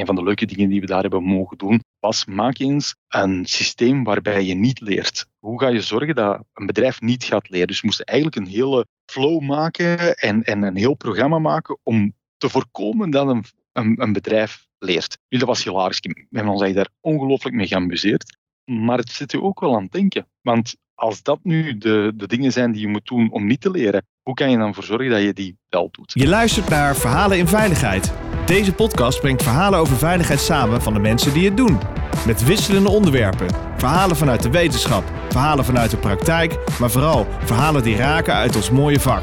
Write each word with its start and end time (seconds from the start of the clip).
een 0.00 0.06
van 0.06 0.14
de 0.14 0.22
leuke 0.22 0.46
dingen 0.46 0.68
die 0.68 0.80
we 0.80 0.86
daar 0.86 1.02
hebben 1.02 1.22
mogen 1.22 1.58
doen, 1.58 1.82
was 2.00 2.24
maak 2.24 2.58
eens 2.58 2.94
een 3.08 3.46
systeem 3.46 4.04
waarbij 4.04 4.44
je 4.44 4.54
niet 4.54 4.80
leert. 4.80 5.26
Hoe 5.38 5.60
ga 5.60 5.68
je 5.68 5.80
zorgen 5.80 6.14
dat 6.14 6.44
een 6.52 6.66
bedrijf 6.66 7.00
niet 7.00 7.24
gaat 7.24 7.48
leren? 7.48 7.66
Dus 7.66 7.80
we 7.80 7.86
moesten 7.86 8.04
eigenlijk 8.04 8.38
een 8.38 8.52
hele 8.52 8.86
flow 9.10 9.40
maken 9.40 10.14
en, 10.14 10.42
en 10.42 10.62
een 10.62 10.76
heel 10.76 10.94
programma 10.94 11.38
maken 11.38 11.78
om 11.82 12.14
te 12.36 12.48
voorkomen 12.48 13.10
dat 13.10 13.28
een, 13.28 13.44
een, 13.72 14.02
een 14.02 14.12
bedrijf 14.12 14.66
leert. 14.78 15.18
Nu, 15.28 15.38
dat 15.38 15.48
was 15.48 15.64
hilarisch. 15.64 16.00
We 16.00 16.26
hebben 16.30 16.52
ons 16.52 16.72
daar 16.72 16.88
ongelooflijk 17.00 17.56
mee 17.56 17.66
geamuseerd. 17.66 18.36
Maar 18.64 18.98
het 18.98 19.10
zit 19.10 19.32
je 19.32 19.42
ook 19.42 19.60
wel 19.60 19.76
aan 19.76 19.82
het 19.82 19.92
denken. 19.92 20.26
Want 20.40 20.76
als 20.94 21.22
dat 21.22 21.38
nu 21.42 21.78
de, 21.78 22.12
de 22.14 22.26
dingen 22.26 22.52
zijn 22.52 22.72
die 22.72 22.80
je 22.80 22.88
moet 22.88 23.06
doen 23.06 23.30
om 23.30 23.46
niet 23.46 23.60
te 23.60 23.70
leren, 23.70 24.06
hoe 24.22 24.34
kan 24.34 24.50
je 24.50 24.58
dan 24.58 24.74
voor 24.74 24.84
zorgen 24.84 25.10
dat 25.10 25.22
je 25.22 25.32
die 25.32 25.58
wel 25.68 25.88
doet? 25.90 26.12
Je 26.14 26.28
luistert 26.28 26.68
naar 26.68 26.96
Verhalen 26.96 27.38
in 27.38 27.46
Veiligheid. 27.46 28.27
Deze 28.48 28.72
podcast 28.72 29.20
brengt 29.20 29.42
verhalen 29.42 29.78
over 29.78 29.96
veiligheid 29.96 30.40
samen 30.40 30.82
van 30.82 30.92
de 30.92 30.98
mensen 30.98 31.32
die 31.32 31.44
het 31.44 31.56
doen. 31.56 31.78
Met 32.26 32.44
wisselende 32.44 32.88
onderwerpen. 32.88 33.46
Verhalen 33.76 34.16
vanuit 34.16 34.42
de 34.42 34.50
wetenschap, 34.50 35.04
verhalen 35.28 35.64
vanuit 35.64 35.90
de 35.90 35.96
praktijk, 35.96 36.78
maar 36.80 36.90
vooral 36.90 37.26
verhalen 37.44 37.82
die 37.82 37.96
raken 37.96 38.34
uit 38.34 38.56
ons 38.56 38.70
mooie 38.70 39.00
vak. 39.00 39.22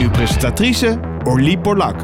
Uw 0.00 0.10
presentatrice 0.10 1.00
Orlie 1.24 1.58
Borlak. 1.58 2.00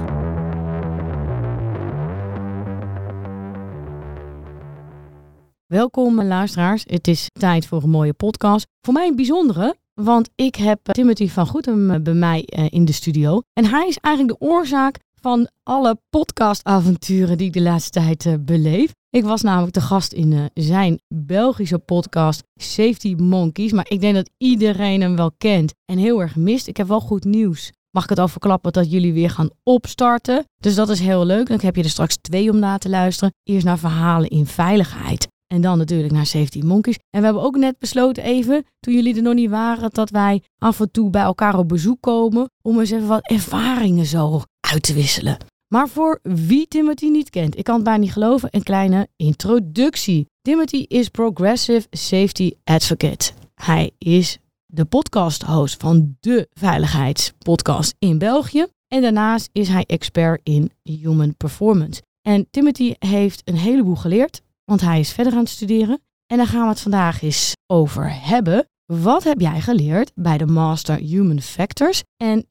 Welkom 5.67 6.23
luisteraars, 6.23 6.85
het 6.87 7.09
is 7.09 7.29
tijd 7.33 7.67
voor 7.67 7.83
een 7.83 7.91
mooie 7.91 8.15
podcast. 8.15 8.67
Voor 8.81 8.95
mij 8.95 9.09
een 9.09 9.17
bijzondere, 9.17 9.77
want 9.95 10.31
ik 10.35 10.55
heb 10.55 10.81
Timothy 10.83 11.29
van 11.29 11.47
Goetem 11.47 12.03
bij 12.03 12.15
mij 12.15 12.45
eh, 12.45 12.67
in 12.69 12.85
de 12.85 12.93
studio. 12.93 13.43
En 13.53 13.65
hij 13.65 13.89
is 13.89 13.97
eigenlijk 13.97 14.41
de 14.41 14.47
oorzaak 14.47 14.99
van 15.21 15.49
alle 15.63 16.01
podcastavonturen 16.11 17.39
die 17.39 17.47
ik 17.47 17.53
de 17.53 17.61
laatste 17.61 17.91
tijd 17.91 18.25
uh, 18.25 18.35
beleef. 18.41 18.93
Ik 19.11 19.25
was 19.25 19.43
namelijk 19.43 19.75
de 19.75 19.81
gast 19.81 20.13
in 20.13 20.33
uh, 20.33 20.45
zijn 20.55 21.01
Belgische 21.15 21.79
podcast 21.79 22.43
Safety 22.55 23.15
Monkeys. 23.15 23.73
Maar 23.73 23.87
ik 23.89 24.01
denk 24.01 24.15
dat 24.15 24.31
iedereen 24.37 25.01
hem 25.01 25.17
wel 25.17 25.33
kent 25.39 25.75
en 25.85 25.99
heel 25.99 26.21
erg 26.21 26.37
mist. 26.37 26.67
Ik 26.67 26.77
heb 26.77 26.89
wel 26.89 27.01
goed 27.01 27.25
nieuws. 27.25 27.73
Mag 27.91 28.03
ik 28.03 28.11
het 28.11 28.19
al 28.19 28.29
verklappen 28.29 28.73
dat 28.73 28.91
jullie 28.91 29.13
weer 29.13 29.31
gaan 29.31 29.51
opstarten? 29.63 30.45
Dus 30.57 30.75
dat 30.75 30.89
is 30.89 31.01
heel 31.01 31.25
leuk. 31.25 31.49
Dan 31.49 31.59
heb 31.61 31.77
je 31.77 31.83
er 31.83 31.91
straks 31.91 32.17
twee 32.17 32.51
om 32.51 32.59
na 32.59 32.79
te 32.79 32.89
luisteren. 32.89 33.35
Eerst 33.43 33.65
naar 33.65 33.79
verhalen 33.79 34.29
in 34.29 34.47
veiligheid. 34.47 35.29
En 35.55 35.61
dan 35.61 35.79
natuurlijk 35.79 36.13
naar 36.13 36.27
Safety 36.27 36.61
Monkeys. 36.61 36.99
En 37.11 37.19
we 37.21 37.25
hebben 37.25 37.43
ook 37.43 37.57
net 37.57 37.79
besloten 37.79 38.23
even, 38.23 38.65
toen 38.81 38.95
jullie 38.95 39.17
er 39.17 39.23
nog 39.23 39.35
niet 39.35 39.51
waren, 39.51 39.91
dat 39.93 40.11
wij 40.11 40.43
af 40.59 40.81
en 40.81 40.91
toe 40.91 41.11
bij 41.11 41.23
elkaar 41.23 41.59
op 41.59 41.69
bezoek 41.69 42.01
komen 42.01 42.51
om 42.63 42.81
eens 42.81 42.91
even 42.91 43.07
wat 43.07 43.31
ervaringen 43.31 44.07
zo 44.07 44.43
uit 44.73 44.83
te 44.83 44.95
wisselen. 44.95 45.37
Maar 45.73 45.89
voor 45.89 46.19
wie 46.23 46.69
Timothy 46.69 47.07
niet 47.07 47.31
kent, 47.31 47.59
ik 47.59 47.65
kan 47.65 47.75
het 47.75 47.85
bijna 47.85 48.01
niet 48.01 48.13
geloven, 48.13 48.49
een 48.53 48.63
kleine 48.63 49.09
introductie. 49.17 50.27
Timothy 50.43 50.85
is 50.89 51.09
Progressive 51.09 51.87
Safety 51.91 52.53
Advocate. 52.65 53.33
Hij 53.55 53.91
is 53.99 54.39
de 54.67 54.85
podcast-host 54.85 55.81
van 55.81 56.17
de 56.21 56.49
veiligheidspodcast 56.53 57.95
in 57.99 58.19
België. 58.19 58.67
En 58.89 59.03
daarnaast 59.03 59.49
is 59.53 59.69
hij 59.69 59.85
expert 59.87 60.41
in 60.43 60.71
human 60.83 61.37
performance. 61.37 62.03
En 62.23 62.47
Timothy 62.51 62.95
heeft 62.99 63.43
een 63.45 63.57
heleboel 63.57 63.97
geleerd 63.97 64.43
want 64.69 64.81
hij 64.81 65.01
is 65.01 65.13
verder 65.13 65.33
aan 65.33 65.39
het 65.39 65.49
studeren. 65.49 66.01
En 66.27 66.37
daar 66.37 66.47
gaan 66.47 66.63
we 66.63 66.69
het 66.69 66.81
vandaag 66.81 67.23
eens 67.23 67.53
over 67.67 68.25
hebben. 68.25 68.69
Wat 68.87 69.25
heb 69.25 69.41
jij 69.41 69.61
geleerd 69.61 70.13
bij 70.15 70.39
de 70.39 70.47
Master 70.47 70.97
Human 70.97 71.41
Factors 71.41 72.03
en 72.17 72.47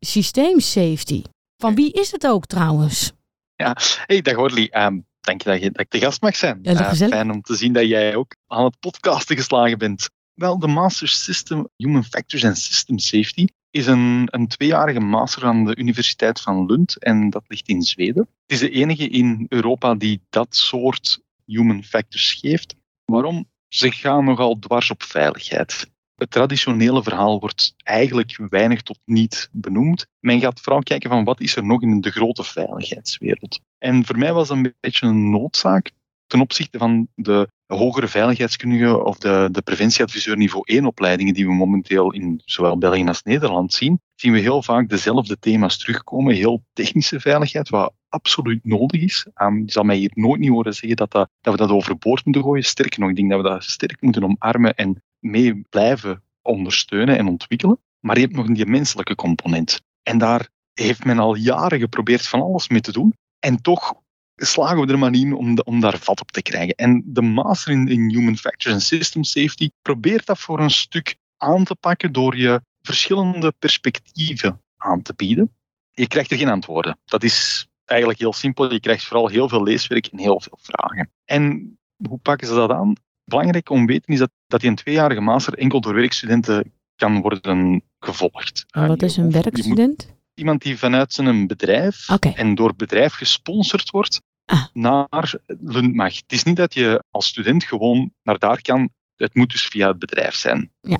Safety? 0.57 1.21
Van 1.57 1.75
wie 1.75 1.91
is 1.91 2.11
het 2.11 2.27
ook 2.27 2.45
trouwens? 2.45 3.11
Ja, 3.55 3.77
hey, 4.05 4.21
dag 4.21 4.37
Orly. 4.37 4.69
Um, 4.71 5.05
dank 5.19 5.41
je 5.41 5.49
dat, 5.49 5.61
je 5.61 5.71
dat 5.71 5.81
ik 5.81 5.91
de 5.91 5.99
gast 5.99 6.21
mag 6.21 6.35
zijn. 6.35 6.59
Ja, 6.61 6.71
uh, 6.71 6.91
fijn 6.91 7.31
om 7.31 7.41
te 7.41 7.55
zien 7.55 7.73
dat 7.73 7.87
jij 7.87 8.15
ook 8.15 8.35
aan 8.47 8.63
het 8.63 8.79
podcasten 8.79 9.35
geslagen 9.35 9.77
bent. 9.77 10.09
Wel, 10.33 10.59
de 10.59 10.67
Master 10.67 11.07
System 11.07 11.67
Human 11.75 12.03
Factors 12.03 12.45
and 12.45 12.57
System 12.57 12.99
Safety 12.99 13.45
is 13.71 13.87
een, 13.87 14.27
een 14.31 14.47
tweejarige 14.47 14.99
master 14.99 15.45
aan 15.45 15.65
de 15.65 15.75
Universiteit 15.75 16.41
van 16.41 16.65
Lund 16.65 16.97
en 17.03 17.29
dat 17.29 17.43
ligt 17.47 17.67
in 17.67 17.81
Zweden. 17.81 18.27
Het 18.45 18.51
is 18.51 18.59
de 18.59 18.69
enige 18.69 19.07
in 19.07 19.45
Europa 19.49 19.95
die 19.95 20.21
dat 20.29 20.55
soort 20.55 21.19
human 21.45 21.83
factors 21.83 22.33
geeft. 22.33 22.75
Waarom? 23.05 23.49
Ze 23.67 23.91
gaan 23.91 24.25
nogal 24.25 24.59
dwars 24.59 24.91
op 24.91 25.03
veiligheid. 25.03 25.89
Het 26.17 26.31
traditionele 26.31 27.03
verhaal 27.03 27.39
wordt 27.39 27.73
eigenlijk 27.77 28.37
weinig 28.49 28.81
tot 28.81 28.99
niet 29.05 29.49
benoemd. 29.51 30.07
Men 30.19 30.39
gaat 30.39 30.61
vooral 30.61 30.83
kijken 30.83 31.09
van 31.09 31.23
wat 31.23 31.41
is 31.41 31.55
er 31.55 31.65
nog 31.65 31.81
in 31.81 32.01
de 32.01 32.11
grote 32.11 32.43
veiligheidswereld. 32.43 33.59
En 33.77 34.05
voor 34.05 34.17
mij 34.17 34.33
was 34.33 34.47
dat 34.47 34.57
een 34.57 34.73
beetje 34.79 35.05
een 35.05 35.29
noodzaak 35.29 35.91
ten 36.27 36.41
opzichte 36.41 36.77
van 36.77 37.07
de 37.15 37.49
hogere 37.65 38.07
veiligheidskundige 38.07 39.03
of 39.03 39.17
de, 39.17 39.49
de 39.51 39.61
preventieadviseur 39.61 40.37
niveau 40.37 40.63
1 40.65 40.85
opleidingen 40.85 41.33
die 41.33 41.45
we 41.45 41.53
momenteel 41.53 42.13
in 42.13 42.41
zowel 42.45 42.77
België 42.77 43.07
als 43.07 43.23
Nederland 43.23 43.73
zien, 43.73 44.01
zien 44.15 44.33
we 44.33 44.39
heel 44.39 44.63
vaak 44.63 44.89
dezelfde 44.89 45.39
thema's 45.39 45.77
terugkomen. 45.77 46.35
Heel 46.35 46.63
technische 46.73 47.19
veiligheid, 47.19 47.69
wat 47.69 47.93
absoluut 48.09 48.65
nodig 48.65 49.01
is. 49.01 49.27
Um, 49.35 49.63
je 49.65 49.71
zal 49.71 49.83
mij 49.83 49.95
hier 49.95 50.11
nooit 50.13 50.39
niet 50.39 50.49
horen 50.49 50.73
zeggen 50.73 50.97
dat, 50.97 51.11
dat, 51.11 51.29
dat 51.41 51.53
we 51.53 51.59
dat 51.59 51.69
overboord 51.69 52.25
moeten 52.25 52.43
gooien. 52.43 52.63
Sterker 52.63 52.99
nog, 52.99 53.09
ik 53.09 53.15
denk 53.15 53.29
dat 53.29 53.41
we 53.41 53.49
dat 53.49 53.63
sterk 53.63 54.01
moeten 54.01 54.23
omarmen 54.23 54.75
en 54.75 55.01
mee 55.19 55.61
blijven 55.69 56.23
ondersteunen 56.41 57.17
en 57.17 57.27
ontwikkelen. 57.27 57.79
Maar 57.99 58.15
je 58.15 58.21
hebt 58.21 58.35
nog 58.35 58.47
die 58.47 58.65
menselijke 58.65 59.15
component. 59.15 59.81
En 60.03 60.17
daar 60.17 60.49
heeft 60.73 61.05
men 61.05 61.19
al 61.19 61.35
jaren 61.35 61.79
geprobeerd 61.79 62.27
van 62.27 62.41
alles 62.41 62.67
mee 62.67 62.81
te 62.81 62.91
doen. 62.91 63.13
En 63.39 63.61
toch 63.61 63.93
slagen 64.35 64.85
we 64.85 64.91
er 64.91 64.99
maar 64.99 65.13
in 65.13 65.33
om, 65.33 65.59
om 65.59 65.79
daar 65.79 65.97
vat 65.97 66.21
op 66.21 66.31
te 66.31 66.41
krijgen. 66.41 66.75
En 66.75 67.03
de 67.05 67.21
master 67.21 67.71
in, 67.71 67.87
in 67.87 68.09
Human 68.09 68.37
Factors 68.37 68.73
and 68.73 68.83
System 68.83 69.23
Safety 69.23 69.69
probeert 69.81 70.25
dat 70.25 70.39
voor 70.39 70.59
een 70.59 70.69
stuk 70.69 71.15
aan 71.37 71.63
te 71.63 71.75
pakken 71.75 72.11
door 72.11 72.37
je 72.37 72.61
verschillende 72.81 73.53
perspectieven 73.59 74.61
aan 74.77 75.01
te 75.01 75.13
bieden. 75.15 75.55
Je 75.91 76.07
krijgt 76.07 76.31
er 76.31 76.37
geen 76.37 76.49
antwoorden. 76.49 76.99
Dat 77.05 77.23
is 77.23 77.67
eigenlijk 77.85 78.19
heel 78.19 78.33
simpel. 78.33 78.71
Je 78.71 78.79
krijgt 78.79 79.05
vooral 79.05 79.27
heel 79.27 79.49
veel 79.49 79.63
leeswerk 79.63 80.05
en 80.05 80.19
heel 80.19 80.41
veel 80.41 80.57
vragen. 80.61 81.11
En 81.25 81.77
hoe 82.07 82.17
pakken 82.17 82.47
ze 82.47 82.53
dat 82.53 82.71
aan? 82.71 82.93
Belangrijk 83.29 83.69
om 83.69 83.85
te 83.85 83.91
weten 83.91 84.13
is 84.13 84.19
dat, 84.19 84.31
dat 84.47 84.59
die 84.61 84.69
een 84.69 84.75
tweejarige 84.75 85.21
master 85.21 85.53
enkel 85.53 85.81
door 85.81 85.93
werkstudenten 85.93 86.73
kan 86.95 87.21
worden 87.21 87.83
gevolgd. 87.99 88.65
En 88.69 88.87
wat 88.87 89.01
is 89.01 89.17
een 89.17 89.31
werkstudent? 89.31 90.15
Iemand 90.33 90.61
die 90.61 90.77
vanuit 90.77 91.13
zijn 91.13 91.47
bedrijf 91.47 92.09
okay. 92.09 92.33
en 92.33 92.55
door 92.55 92.75
bedrijf 92.75 93.13
gesponsord 93.13 93.89
wordt 93.89 94.21
ah. 94.45 94.65
naar 94.73 95.33
Lundmag. 95.59 96.15
Het 96.15 96.31
is 96.31 96.43
niet 96.43 96.55
dat 96.55 96.73
je 96.73 97.03
als 97.09 97.27
student 97.27 97.63
gewoon 97.63 98.13
naar 98.23 98.37
daar 98.37 98.61
kan. 98.61 98.89
Het 99.15 99.35
moet 99.35 99.51
dus 99.51 99.65
via 99.65 99.87
het 99.87 99.99
bedrijf 99.99 100.35
zijn. 100.35 100.71
Ja. 100.81 100.97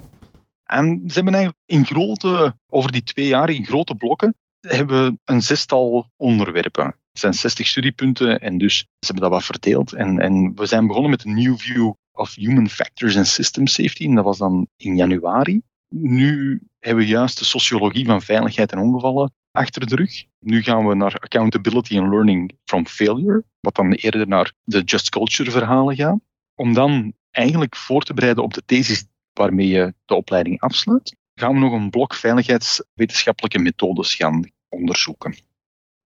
En 0.63 1.01
ze 1.07 1.13
hebben 1.13 1.33
eigenlijk 1.33 1.63
in 1.65 1.85
grote, 1.85 2.57
over 2.67 2.91
die 2.91 3.03
twee 3.03 3.27
jaar, 3.27 3.49
in 3.49 3.65
grote 3.65 3.95
blokken, 3.95 4.35
hebben 4.59 5.19
een 5.25 5.41
zestal 5.41 6.11
onderwerpen. 6.15 6.85
Het 6.85 7.19
zijn 7.19 7.33
60 7.33 7.67
studiepunten 7.67 8.39
en 8.39 8.57
dus 8.57 8.77
ze 8.77 8.85
hebben 8.99 9.23
dat 9.23 9.31
wat 9.31 9.43
verdeeld. 9.43 9.93
En, 9.93 10.19
en 10.19 10.55
we 10.55 10.65
zijn 10.65 10.87
begonnen 10.87 11.11
met 11.11 11.25
een 11.25 11.33
New 11.33 11.57
View 11.57 11.93
of 12.17 12.35
Human 12.35 12.69
Factors 12.69 13.17
and 13.17 13.27
System 13.27 13.67
Safety. 13.67 14.05
En 14.05 14.15
dat 14.15 14.23
was 14.23 14.37
dan 14.37 14.67
in 14.77 14.95
januari. 14.95 15.61
Nu 15.89 16.61
hebben 16.79 17.03
we 17.03 17.09
juist 17.09 17.37
de 17.37 17.45
sociologie 17.45 18.05
van 18.05 18.21
veiligheid 18.21 18.71
en 18.71 18.79
ongevallen 18.79 19.33
achter 19.51 19.87
de 19.87 19.95
rug. 19.95 20.23
Nu 20.39 20.61
gaan 20.61 20.87
we 20.87 20.95
naar 20.95 21.15
accountability 21.15 21.99
and 21.99 22.09
learning 22.09 22.57
from 22.63 22.87
failure, 22.87 23.43
wat 23.59 23.75
dan 23.75 23.91
eerder 23.91 24.27
naar 24.27 24.53
de 24.63 24.81
just 24.81 25.09
culture 25.09 25.51
verhalen 25.51 25.95
gaat. 25.95 26.19
Om 26.55 26.73
dan 26.73 27.13
eigenlijk 27.31 27.75
voor 27.75 28.03
te 28.03 28.13
bereiden 28.13 28.43
op 28.43 28.53
de 28.53 28.63
thesis 28.65 29.05
waarmee 29.33 29.67
je 29.67 29.93
de 30.05 30.15
opleiding 30.15 30.59
afsluit, 30.59 31.15
gaan 31.35 31.53
we 31.53 31.59
nog 31.59 31.73
een 31.73 31.89
blok 31.89 32.13
veiligheidswetenschappelijke 32.13 33.59
methodes 33.59 34.15
gaan 34.15 34.51
onderzoeken. 34.69 35.35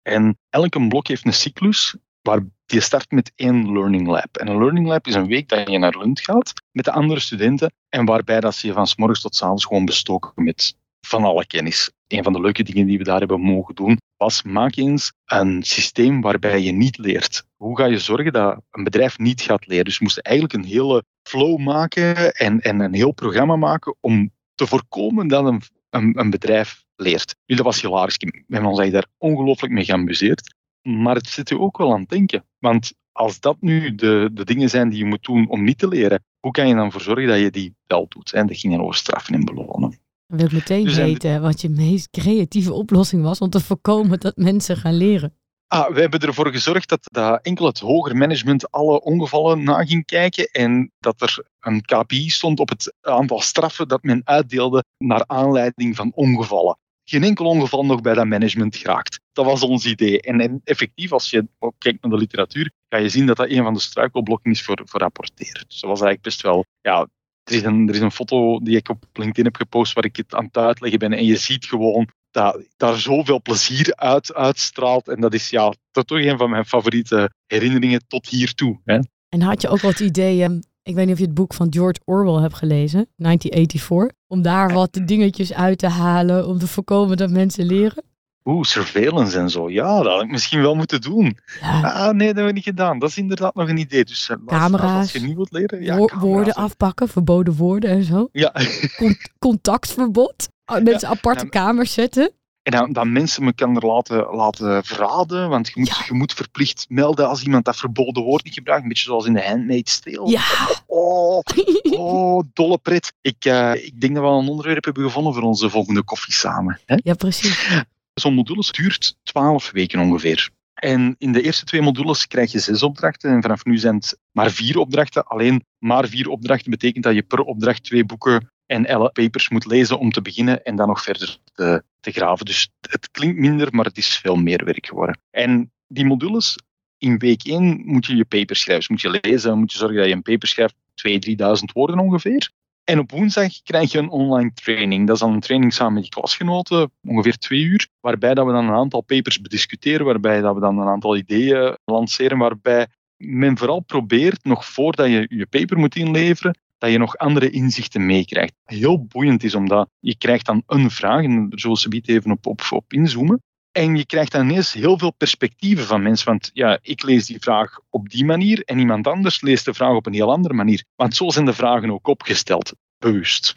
En 0.02 0.38
elke 0.50 0.88
blok 0.88 1.08
heeft 1.08 1.26
een 1.26 1.32
cyclus 1.32 1.96
waar 2.22 2.46
die 2.69 2.81
start 2.81 3.11
met 3.11 3.32
één 3.35 3.73
learning 3.73 4.06
lab. 4.06 4.37
En 4.37 4.49
een 4.49 4.59
learning 4.59 4.87
lab 4.87 5.06
is 5.06 5.15
een 5.15 5.26
week 5.26 5.49
dat 5.49 5.69
je 5.69 5.79
naar 5.79 5.99
Lund 5.99 6.20
gaat 6.20 6.53
met 6.73 6.85
de 6.85 6.93
andere 6.93 7.20
studenten 7.20 7.73
en 7.88 8.05
waarbij 8.05 8.41
dat 8.41 8.55
ze 8.55 8.67
je 8.67 8.73
van 8.73 8.87
s 8.87 8.97
morgens 8.97 9.20
tot 9.20 9.37
s 9.37 9.43
avonds 9.43 9.65
gewoon 9.65 9.85
bestoken 9.85 10.44
met 10.44 10.76
van 11.00 11.25
alle 11.25 11.47
kennis. 11.47 11.91
Een 12.06 12.23
van 12.23 12.32
de 12.32 12.41
leuke 12.41 12.62
dingen 12.62 12.87
die 12.87 12.99
we 12.99 13.05
daar 13.05 13.19
hebben 13.19 13.41
mogen 13.41 13.75
doen 13.75 13.99
was 14.17 14.43
maak 14.43 14.76
eens 14.76 15.12
een 15.25 15.62
systeem 15.62 16.20
waarbij 16.20 16.61
je 16.61 16.73
niet 16.73 16.99
leert. 16.99 17.44
Hoe 17.56 17.76
ga 17.76 17.85
je 17.85 17.99
zorgen 17.99 18.32
dat 18.32 18.61
een 18.70 18.85
bedrijf 18.85 19.19
niet 19.19 19.41
gaat 19.41 19.67
leren? 19.67 19.85
Dus 19.85 19.99
we 19.99 20.05
moesten 20.05 20.23
eigenlijk 20.23 20.55
een 20.55 20.70
hele 20.70 21.05
flow 21.23 21.59
maken 21.59 22.32
en, 22.32 22.61
en 22.61 22.81
een 22.81 22.94
heel 22.94 23.12
programma 23.12 23.56
maken 23.56 23.97
om 24.00 24.31
te 24.55 24.67
voorkomen 24.67 25.29
dat 25.29 25.44
een, 25.44 25.62
een, 25.91 26.19
een 26.19 26.31
bedrijf 26.31 26.85
leert. 26.97 27.37
Nu, 27.47 27.56
dat 27.56 27.65
was 27.65 27.81
hilarisch. 27.81 28.17
We 28.17 28.44
hebben 28.49 28.70
ons 28.70 28.91
daar 28.91 29.06
ongelooflijk 29.19 29.73
mee 29.73 29.85
geamuseerd. 29.85 30.56
Maar 30.88 31.14
het 31.14 31.29
zit 31.29 31.49
je 31.49 31.58
ook 31.58 31.79
wel 31.79 31.93
aan 31.93 32.00
het 32.00 32.08
denken. 32.08 32.44
Want 32.58 32.93
als 33.12 33.40
dat 33.40 33.56
nu 33.61 33.94
de, 33.94 34.31
de 34.32 34.44
dingen 34.44 34.69
zijn 34.69 34.88
die 34.88 34.99
je 34.99 35.05
moet 35.05 35.25
doen 35.25 35.49
om 35.49 35.64
niet 35.64 35.79
te 35.79 35.88
leren, 35.88 36.25
hoe 36.40 36.52
kan 36.52 36.69
je 36.69 36.75
dan 36.75 36.93
voor 36.93 37.00
zorgen 37.00 37.29
dat 37.29 37.38
je 37.38 37.50
die 37.50 37.75
wel 37.87 38.06
doet? 38.08 38.32
En 38.32 38.46
dat 38.46 38.56
ging 38.56 38.73
dan 38.73 38.82
over 38.82 38.94
straffen 38.94 39.35
en 39.35 39.44
belonen. 39.44 39.99
Wil 40.26 40.46
ik 40.46 40.52
meteen 40.52 40.85
dus 40.85 40.96
weten 40.96 41.43
wat 41.43 41.61
je 41.61 41.69
meest 41.69 42.11
creatieve 42.11 42.73
oplossing 42.73 43.23
was 43.23 43.38
om 43.38 43.50
te 43.50 43.61
voorkomen 43.61 44.20
dat 44.20 44.37
mensen 44.37 44.76
gaan 44.76 44.96
leren? 44.96 45.37
Ah, 45.67 45.94
we 45.94 46.00
hebben 46.00 46.20
ervoor 46.20 46.50
gezorgd 46.50 46.88
dat, 46.88 47.00
dat 47.02 47.43
enkel 47.43 47.67
het 47.67 47.79
hoger 47.79 48.17
management 48.17 48.70
alle 48.70 49.00
ongevallen 49.00 49.62
na 49.62 49.84
ging 49.84 50.05
kijken 50.05 50.46
en 50.50 50.93
dat 50.99 51.20
er 51.20 51.44
een 51.61 51.81
KPI 51.81 52.31
stond 52.31 52.61
op 52.61 52.69
het 52.69 52.94
aantal 53.00 53.41
straffen 53.41 53.88
dat 53.88 54.02
men 54.02 54.20
uitdeelde 54.25 54.84
naar 54.99 55.25
aanleiding 55.26 55.96
van 55.96 56.12
ongevallen. 56.14 56.79
Geen 57.10 57.25
enkel 57.25 57.44
ongeval 57.44 57.84
nog 57.84 58.00
bij 58.00 58.14
dat 58.14 58.26
management 58.26 58.76
geraakt. 58.76 59.20
Dat 59.32 59.44
was 59.44 59.62
ons 59.62 59.87
idee. 59.87 60.20
En, 60.20 60.60
effectief, 60.64 61.12
als 61.12 61.31
je 61.31 61.49
kijkt 61.78 62.02
naar 62.02 62.10
de 62.10 62.19
literatuur, 62.19 62.70
ga 62.88 62.99
je 62.99 63.08
zien 63.08 63.26
dat 63.26 63.37
dat 63.37 63.50
een 63.50 63.62
van 63.62 63.75
de 63.75 63.81
struikelblokken 63.81 64.50
is 64.50 64.62
voor, 64.62 64.81
voor 64.84 65.00
rapporteren. 65.00 65.64
Dus 65.69 65.81
dat 65.81 65.90
was 65.90 66.00
eigenlijk 66.00 66.22
best 66.22 66.43
wel 66.43 66.64
ja, 66.81 67.08
er 67.44 67.55
is, 67.55 67.62
een, 67.62 67.88
er 67.88 67.94
is 67.94 68.00
een 68.00 68.10
foto 68.10 68.58
die 68.58 68.76
ik 68.76 68.88
op 68.88 69.05
LinkedIn 69.12 69.44
heb 69.44 69.56
gepost 69.56 69.93
waar 69.93 70.05
ik 70.05 70.16
het 70.16 70.34
aan 70.34 70.44
het 70.44 70.56
uitleggen 70.56 70.99
ben. 70.99 71.12
En 71.12 71.25
je 71.25 71.37
ziet 71.37 71.64
gewoon 71.64 72.08
dat 72.31 72.66
daar 72.76 72.96
zoveel 72.96 73.43
plezier 73.43 73.94
uit 73.94 74.34
uitstraalt. 74.34 75.08
En 75.08 75.20
dat 75.20 75.34
is 75.34 75.50
ja, 75.50 75.75
dat 75.90 76.06
toch 76.06 76.19
een 76.19 76.38
van 76.38 76.50
mijn 76.50 76.66
favoriete 76.66 77.31
herinneringen 77.46 78.06
tot 78.06 78.28
hiertoe. 78.28 78.81
Hè. 78.84 78.99
En 79.28 79.40
had 79.40 79.62
je 79.62 79.69
ook 79.69 79.81
wat 79.81 80.00
ideeën, 80.00 80.64
ik 80.88 80.94
weet 80.94 81.05
niet 81.05 81.14
of 81.14 81.20
je 81.20 81.25
het 81.25 81.35
boek 81.35 81.55
van 81.55 81.67
George 81.70 82.00
Orwell 82.05 82.40
hebt 82.43 82.55
gelezen, 82.55 83.08
1984, 83.17 84.17
om 84.26 84.43
daar 84.43 84.73
wat 84.73 85.00
dingetjes 85.05 85.55
uit 85.55 85.79
te 85.79 85.88
halen, 85.88 86.46
om 86.46 86.58
te 86.58 86.67
voorkomen 86.67 87.17
dat 87.17 87.31
mensen 87.31 87.67
leren? 87.67 88.05
Oeh, 88.44 88.64
surveillance 88.64 89.38
en 89.38 89.50
zo. 89.50 89.70
Ja, 89.70 90.02
dat 90.02 90.12
had 90.12 90.23
ik 90.23 90.31
misschien 90.31 90.61
wel 90.61 90.75
moeten 90.75 91.00
doen. 91.00 91.38
Ja. 91.61 91.81
Ah, 91.81 92.14
nee, 92.14 92.26
dat 92.26 92.37
hebben 92.37 92.44
we 92.44 92.52
niet 92.52 92.64
gedaan. 92.64 92.99
Dat 92.99 93.08
is 93.08 93.19
inderdaad 93.19 93.55
nog 93.55 93.69
een 93.69 93.76
idee. 93.76 94.05
Dus 94.05 94.29
uh, 94.29 94.37
camera's, 94.46 95.00
als 95.00 95.12
je 95.12 95.20
niet 95.20 95.37
wilt 95.37 95.52
leren... 95.52 95.82
Ja, 95.82 95.96
wo 95.96 96.08
woorden 96.19 96.55
afpakken, 96.55 97.08
verboden 97.08 97.55
woorden 97.55 97.91
en 97.91 98.05
zo. 98.05 98.29
Ja. 98.32 98.52
Con 98.96 99.17
contactverbod. 99.38 100.49
Mensen 100.82 101.08
aparte 101.08 101.49
kamers 101.49 101.93
zetten. 101.93 102.32
En 102.69 102.79
dan, 102.79 102.93
dan 102.93 103.12
mensen 103.12 103.55
er 103.59 103.87
laten, 103.87 104.17
laten 104.17 104.85
verraden, 104.85 105.49
want 105.49 105.67
je 105.69 105.73
moet, 105.76 106.03
je 106.06 106.15
moet 106.15 106.32
verplicht 106.32 106.87
melden 106.88 107.29
als 107.29 107.43
iemand 107.43 107.65
dat 107.65 107.76
verboden 107.76 108.23
woord 108.23 108.44
niet 108.44 108.55
gebruikt. 108.55 108.82
Een 108.82 108.88
beetje 108.88 109.05
zoals 109.05 109.26
in 109.26 109.32
de 109.32 109.47
Handmaid's 109.47 110.00
Tale. 110.00 110.31
Ja. 110.31 110.43
Oh, 110.87 111.41
oh, 112.00 112.44
dolle 112.53 112.79
pret. 112.79 113.12
Ik, 113.20 113.44
uh, 113.44 113.75
ik 113.75 114.00
denk 114.00 114.15
dat 114.15 114.23
we 114.23 114.29
al 114.29 114.41
een 114.41 114.49
onderwerp 114.49 114.85
hebben 114.85 115.03
gevonden 115.03 115.35
voor 115.35 115.43
onze 115.43 115.70
volgende 115.70 116.03
koffie 116.03 116.35
samen. 116.35 116.81
Hè? 116.87 116.97
Ja, 117.03 117.15
precies. 117.15 117.85
Zo'n 118.15 118.35
module 118.35 118.65
duurt 118.70 119.17
12 119.23 119.70
weken 119.70 120.00
ongeveer. 120.00 120.50
En 120.75 121.15
in 121.19 121.32
de 121.32 121.43
eerste 121.43 121.65
twee 121.65 121.82
modules 121.82 122.26
krijg 122.26 122.53
je 122.53 122.59
zes 122.59 122.82
opdrachten. 122.82 123.31
En 123.31 123.43
vanaf 123.43 123.65
nu 123.65 123.79
zijn 123.79 123.94
het 123.94 124.19
maar 124.32 124.50
vier 124.50 124.79
opdrachten. 124.79 125.26
Alleen 125.26 125.65
maar 125.79 126.09
vier 126.09 126.29
opdrachten 126.29 126.70
betekent 126.70 127.05
dat 127.05 127.15
je 127.15 127.23
per 127.23 127.41
opdracht 127.41 127.85
twee 127.85 128.05
boeken 128.05 128.50
en 128.69 128.87
elle 128.87 129.11
papers 129.11 129.49
moet 129.49 129.67
lezen 129.67 129.99
om 129.99 130.11
te 130.11 130.23
beginnen 130.23 130.65
en 130.65 130.76
dan 130.76 130.88
nog 130.88 131.03
verder 131.03 131.38
te, 131.55 131.82
te 132.00 132.11
graven. 132.11 132.44
Dus 132.44 132.70
het 132.81 133.11
klinkt 133.11 133.38
minder, 133.38 133.69
maar 133.70 133.85
het 133.85 133.97
is 133.97 134.17
veel 134.17 134.37
meer 134.37 134.65
werk 134.65 134.87
geworden. 134.87 135.20
En 135.31 135.73
die 135.87 136.05
modules, 136.05 136.59
in 136.99 137.19
week 137.19 137.43
1 137.44 137.82
moet 137.85 138.06
je 138.06 138.17
je 138.17 138.25
paper 138.25 138.56
schrijven. 138.56 138.97
Dus 138.97 139.05
moet 139.05 139.12
je 139.12 139.29
lezen, 139.29 139.59
moet 139.59 139.73
je 139.73 139.79
zorgen 139.79 139.97
dat 139.97 140.06
je 140.06 140.12
een 140.12 140.23
paper 140.23 140.49
schrijft, 140.49 140.75
2.000, 140.75 141.19
3.000 141.61 141.73
woorden 141.73 141.99
ongeveer. 141.99 142.50
En 142.85 142.99
op 142.99 143.11
woensdag 143.11 143.62
krijg 143.62 143.93
je 143.93 143.99
een 143.99 144.11
online 144.11 144.53
training. 144.53 145.06
Dat 145.06 145.15
is 145.15 145.23
dan 145.23 145.32
een 145.32 145.41
training 145.41 145.73
samen 145.73 145.94
met 145.94 146.05
je 146.05 146.11
klasgenoten, 146.11 146.91
ongeveer 147.03 147.37
twee 147.37 147.62
uur, 147.62 147.88
waarbij 148.00 148.35
dat 148.35 148.47
we 148.47 148.53
dan 148.53 148.69
een 148.69 148.75
aantal 148.75 149.00
papers 149.00 149.41
bediscuteren, 149.41 150.06
waarbij 150.06 150.41
dat 150.41 150.55
we 150.55 150.61
dan 150.61 150.79
een 150.79 150.88
aantal 150.88 151.17
ideeën 151.17 151.76
lanceren, 151.85 152.38
waarbij 152.38 152.87
men 153.17 153.59
vooral 153.59 153.81
probeert, 153.81 154.44
nog 154.44 154.67
voordat 154.67 155.06
je 155.06 155.26
je 155.29 155.47
paper 155.47 155.79
moet 155.79 155.97
inleveren, 155.97 156.59
dat 156.78 156.90
je 156.90 156.98
nog 156.98 157.16
andere 157.16 157.50
inzichten 157.50 158.06
meekrijgt. 158.06 158.54
Heel 158.64 159.04
boeiend 159.04 159.44
is, 159.44 159.54
omdat 159.54 159.88
je 160.00 160.16
krijgt 160.16 160.46
dan 160.46 160.62
een 160.66 160.90
vraag, 160.90 161.25
en 161.25 161.48
daar 161.48 161.58
zullen 161.58 161.76
ze 161.76 162.00
even 162.02 162.30
op, 162.30 162.46
op, 162.46 162.60
op 162.70 162.92
inzoomen, 162.92 163.42
en 163.72 163.96
je 163.96 164.06
krijgt 164.06 164.32
dan 164.32 164.50
ineens 164.50 164.72
heel 164.72 164.98
veel 164.98 165.12
perspectieven 165.12 165.84
van 165.84 166.02
mensen. 166.02 166.26
Want 166.26 166.50
ja, 166.52 166.78
ik 166.82 167.02
lees 167.02 167.26
die 167.26 167.40
vraag 167.40 167.78
op 167.90 168.08
die 168.08 168.25
manier 168.25 168.62
en 168.64 168.78
iemand 168.78 169.06
anders 169.06 169.40
leest 169.40 169.64
de 169.64 169.75
vraag 169.75 169.94
op 169.94 170.06
een 170.06 170.12
heel 170.12 170.32
andere 170.32 170.54
manier. 170.54 170.84
Want 170.96 171.16
zo 171.16 171.30
zijn 171.30 171.44
de 171.44 171.52
vragen 171.52 171.90
ook 171.90 172.06
opgesteld, 172.06 172.72
bewust. 172.98 173.52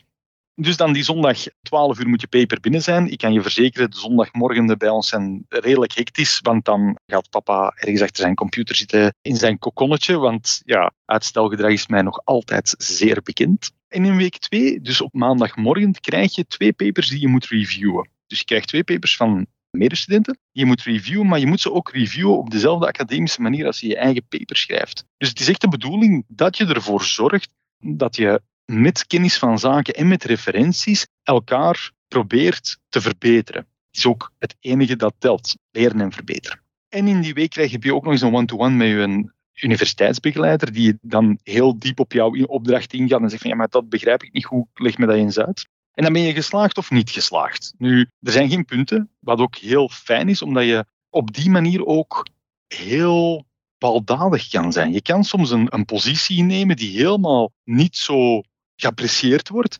Dus 0.61 0.77
dan 0.77 0.93
die 0.93 1.03
zondag 1.03 1.37
12 1.61 1.99
uur 1.99 2.07
moet 2.07 2.21
je 2.21 2.27
paper 2.27 2.59
binnen 2.59 2.81
zijn. 2.81 3.11
Ik 3.11 3.17
kan 3.17 3.33
je 3.33 3.41
verzekeren, 3.41 3.91
de 3.91 3.97
zondagmorgen 3.97 4.77
bij 4.77 4.89
ons 4.89 5.09
zijn 5.09 5.45
redelijk 5.49 5.93
hectisch, 5.93 6.39
want 6.41 6.65
dan 6.65 6.97
gaat 7.05 7.29
papa 7.29 7.73
ergens 7.75 8.01
achter 8.01 8.23
zijn 8.23 8.35
computer 8.35 8.75
zitten 8.75 9.13
in 9.21 9.35
zijn 9.35 9.59
kokonnetje, 9.59 10.17
want 10.17 10.61
ja, 10.65 10.91
uitstelgedrag 11.05 11.71
is 11.71 11.87
mij 11.87 12.01
nog 12.01 12.21
altijd 12.23 12.75
zeer 12.77 13.21
bekend. 13.23 13.71
En 13.87 14.05
in 14.05 14.17
week 14.17 14.37
2, 14.37 14.81
dus 14.81 15.01
op 15.01 15.13
maandagmorgen, 15.13 15.99
krijg 15.99 16.35
je 16.35 16.45
twee 16.45 16.73
papers 16.73 17.09
die 17.09 17.19
je 17.19 17.27
moet 17.27 17.47
reviewen. 17.47 18.09
Dus 18.27 18.39
je 18.39 18.45
krijgt 18.45 18.67
twee 18.67 18.83
papers 18.83 19.15
van 19.15 19.47
medestudenten. 19.71 20.39
Je 20.51 20.65
moet 20.65 20.83
reviewen, 20.83 21.27
maar 21.27 21.39
je 21.39 21.47
moet 21.47 21.61
ze 21.61 21.71
ook 21.71 21.91
reviewen 21.91 22.37
op 22.37 22.49
dezelfde 22.49 22.87
academische 22.87 23.41
manier 23.41 23.65
als 23.65 23.79
je 23.79 23.87
je 23.87 23.97
eigen 23.97 24.27
paper 24.29 24.57
schrijft. 24.57 25.05
Dus 25.17 25.29
het 25.29 25.39
is 25.39 25.47
echt 25.47 25.61
de 25.61 25.67
bedoeling 25.67 26.23
dat 26.27 26.57
je 26.57 26.65
ervoor 26.65 27.03
zorgt 27.03 27.49
dat 27.79 28.15
je 28.15 28.41
met 28.71 29.07
kennis 29.07 29.37
van 29.37 29.59
zaken 29.59 29.93
en 29.93 30.07
met 30.07 30.23
referenties 30.23 31.07
elkaar 31.23 31.91
probeert 32.07 32.77
te 32.89 33.01
verbeteren. 33.01 33.61
Het 33.61 33.97
is 33.97 34.05
ook 34.05 34.31
het 34.37 34.55
enige 34.59 34.95
dat 34.95 35.13
telt, 35.17 35.57
leren 35.71 36.01
en 36.01 36.11
verbeteren. 36.11 36.61
En 36.89 37.07
in 37.07 37.21
die 37.21 37.33
week 37.33 37.49
krijg 37.49 37.71
je 37.71 37.93
ook 37.93 38.03
nog 38.03 38.11
eens 38.11 38.21
een 38.21 38.33
one-to-one 38.33 38.75
met 38.75 38.87
je 38.87 39.31
universiteitsbegeleider, 39.61 40.71
die 40.71 40.97
dan 41.01 41.39
heel 41.43 41.79
diep 41.79 41.99
op 41.99 42.11
jouw 42.11 42.31
opdracht 42.45 42.93
ingaat 42.93 43.21
en 43.21 43.29
zegt 43.29 43.41
van 43.41 43.51
ja, 43.51 43.57
maar 43.57 43.69
dat 43.69 43.89
begrijp 43.89 44.23
ik 44.23 44.33
niet 44.33 44.45
goed, 44.45 44.67
leg 44.73 44.97
me 44.97 45.05
dat 45.05 45.15
eens 45.15 45.39
uit. 45.39 45.67
En 45.93 46.03
dan 46.03 46.13
ben 46.13 46.21
je 46.21 46.33
geslaagd 46.33 46.77
of 46.77 46.91
niet 46.91 47.09
geslaagd. 47.09 47.73
Nu, 47.77 48.09
er 48.19 48.31
zijn 48.31 48.49
geen 48.49 48.65
punten, 48.65 49.09
wat 49.19 49.39
ook 49.39 49.55
heel 49.55 49.89
fijn 49.89 50.29
is, 50.29 50.41
omdat 50.41 50.63
je 50.63 50.85
op 51.09 51.33
die 51.33 51.49
manier 51.49 51.85
ook 51.85 52.27
heel 52.67 53.45
baldadig 53.77 54.49
kan 54.49 54.71
zijn. 54.71 54.93
Je 54.93 55.01
kan 55.01 55.23
soms 55.23 55.51
een, 55.51 55.67
een 55.69 55.85
positie 55.85 56.43
nemen 56.43 56.75
die 56.75 56.97
helemaal 56.97 57.51
niet 57.63 57.97
zo 57.97 58.41
geapprecieerd 58.81 59.49
wordt, 59.49 59.79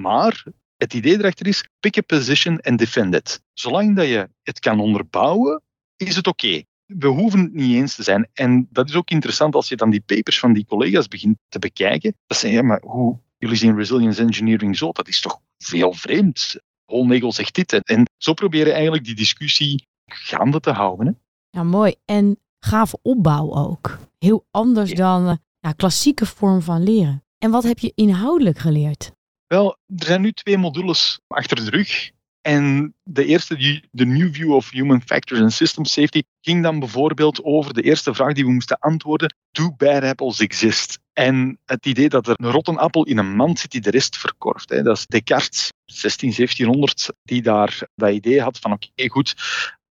maar 0.00 0.44
het 0.76 0.94
idee 0.94 1.18
erachter 1.18 1.46
is, 1.46 1.68
pick 1.80 1.98
a 1.98 2.00
position 2.00 2.60
and 2.60 2.78
defend 2.78 3.14
it. 3.14 3.42
Zolang 3.52 3.96
dat 3.96 4.06
je 4.06 4.28
het 4.42 4.58
kan 4.58 4.80
onderbouwen, 4.80 5.62
is 5.96 6.16
het 6.16 6.26
oké. 6.26 6.62
We 6.86 7.06
hoeven 7.06 7.40
het 7.40 7.52
niet 7.52 7.74
eens 7.74 7.94
te 7.94 8.02
zijn. 8.02 8.28
En 8.32 8.68
dat 8.70 8.88
is 8.88 8.94
ook 8.94 9.10
interessant 9.10 9.54
als 9.54 9.68
je 9.68 9.76
dan 9.76 9.90
die 9.90 10.00
papers 10.06 10.38
van 10.38 10.52
die 10.52 10.64
collega's 10.64 11.08
begint 11.08 11.36
te 11.48 11.58
bekijken. 11.58 12.14
Dat 12.26 12.38
zijn, 12.38 12.52
ja, 12.52 12.62
maar 12.62 12.80
hoe, 12.80 13.18
jullie 13.38 13.56
zien 13.56 13.76
resilience 13.76 14.22
engineering 14.22 14.76
zo, 14.76 14.92
dat 14.92 15.08
is 15.08 15.20
toch 15.20 15.40
veel 15.58 15.92
vreemd. 15.92 16.56
Holnagel 16.84 17.32
zegt 17.32 17.54
dit. 17.54 17.72
En 17.72 18.10
zo 18.16 18.32
proberen 18.34 18.72
eigenlijk 18.72 19.04
die 19.04 19.14
discussie 19.14 19.86
gaande 20.06 20.60
te 20.60 20.70
houden. 20.70 21.06
Hè? 21.06 21.12
Ja, 21.50 21.62
mooi. 21.62 21.94
En 22.04 22.38
gave 22.60 22.98
opbouw 23.02 23.54
ook. 23.54 23.98
Heel 24.18 24.46
anders 24.50 24.94
dan 24.94 25.28
uh, 25.28 25.36
ja, 25.58 25.72
klassieke 25.72 26.26
vorm 26.26 26.62
van 26.62 26.82
leren. 26.82 27.22
En 27.38 27.50
wat 27.50 27.64
heb 27.64 27.78
je 27.78 27.92
inhoudelijk 27.94 28.58
geleerd? 28.58 29.12
Wel, 29.46 29.76
er 29.86 30.06
zijn 30.06 30.20
nu 30.20 30.32
twee 30.32 30.58
modules 30.58 31.20
achter 31.26 31.64
de 31.64 31.70
rug. 31.70 32.10
En 32.40 32.94
de 33.02 33.24
eerste, 33.24 33.82
de 33.90 34.06
New 34.06 34.34
View 34.34 34.52
of 34.52 34.70
Human 34.70 35.02
Factors 35.02 35.40
and 35.40 35.52
System 35.52 35.84
Safety, 35.84 36.22
ging 36.40 36.62
dan 36.62 36.78
bijvoorbeeld 36.78 37.44
over 37.44 37.74
de 37.74 37.82
eerste 37.82 38.14
vraag 38.14 38.32
die 38.32 38.44
we 38.44 38.52
moesten 38.52 38.78
antwoorden: 38.78 39.34
Do 39.50 39.74
bad 39.76 40.02
apples 40.02 40.40
exist? 40.40 40.98
En 41.12 41.58
het 41.64 41.86
idee 41.86 42.08
dat 42.08 42.28
er 42.28 42.34
een 42.36 42.50
rotten 42.50 42.76
appel 42.76 43.04
in 43.04 43.18
een 43.18 43.36
mand 43.36 43.58
zit 43.58 43.70
die 43.70 43.80
de 43.80 43.90
rest 43.90 44.16
verkorft. 44.16 44.68
Dat 44.68 44.96
is 44.96 45.06
Descartes, 45.06 45.72
16, 45.84 46.32
1700, 46.36 47.12
die 47.22 47.42
daar 47.42 47.80
dat 47.94 48.10
idee 48.10 48.40
had 48.40 48.58
van 48.58 48.72
oké, 48.72 49.08
goed, 49.08 49.34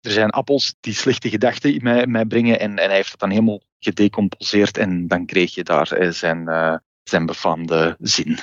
er 0.00 0.10
zijn 0.10 0.30
appels 0.30 0.74
die 0.80 0.94
slechte 0.94 1.30
gedachten 1.30 1.74
in 1.74 1.82
mij, 1.82 2.06
mij 2.06 2.24
brengen 2.24 2.60
en, 2.60 2.78
en 2.78 2.86
hij 2.86 2.96
heeft 2.96 3.10
het 3.10 3.20
dan 3.20 3.30
helemaal 3.30 3.62
gedecomposeerd 3.78 4.78
en 4.78 5.08
dan 5.08 5.26
kreeg 5.26 5.54
je 5.54 5.64
daar 5.64 6.12
zijn, 6.12 6.48
uh, 6.48 6.76
zijn 7.02 7.26
befaamde 7.26 7.96
zin. 8.00 8.38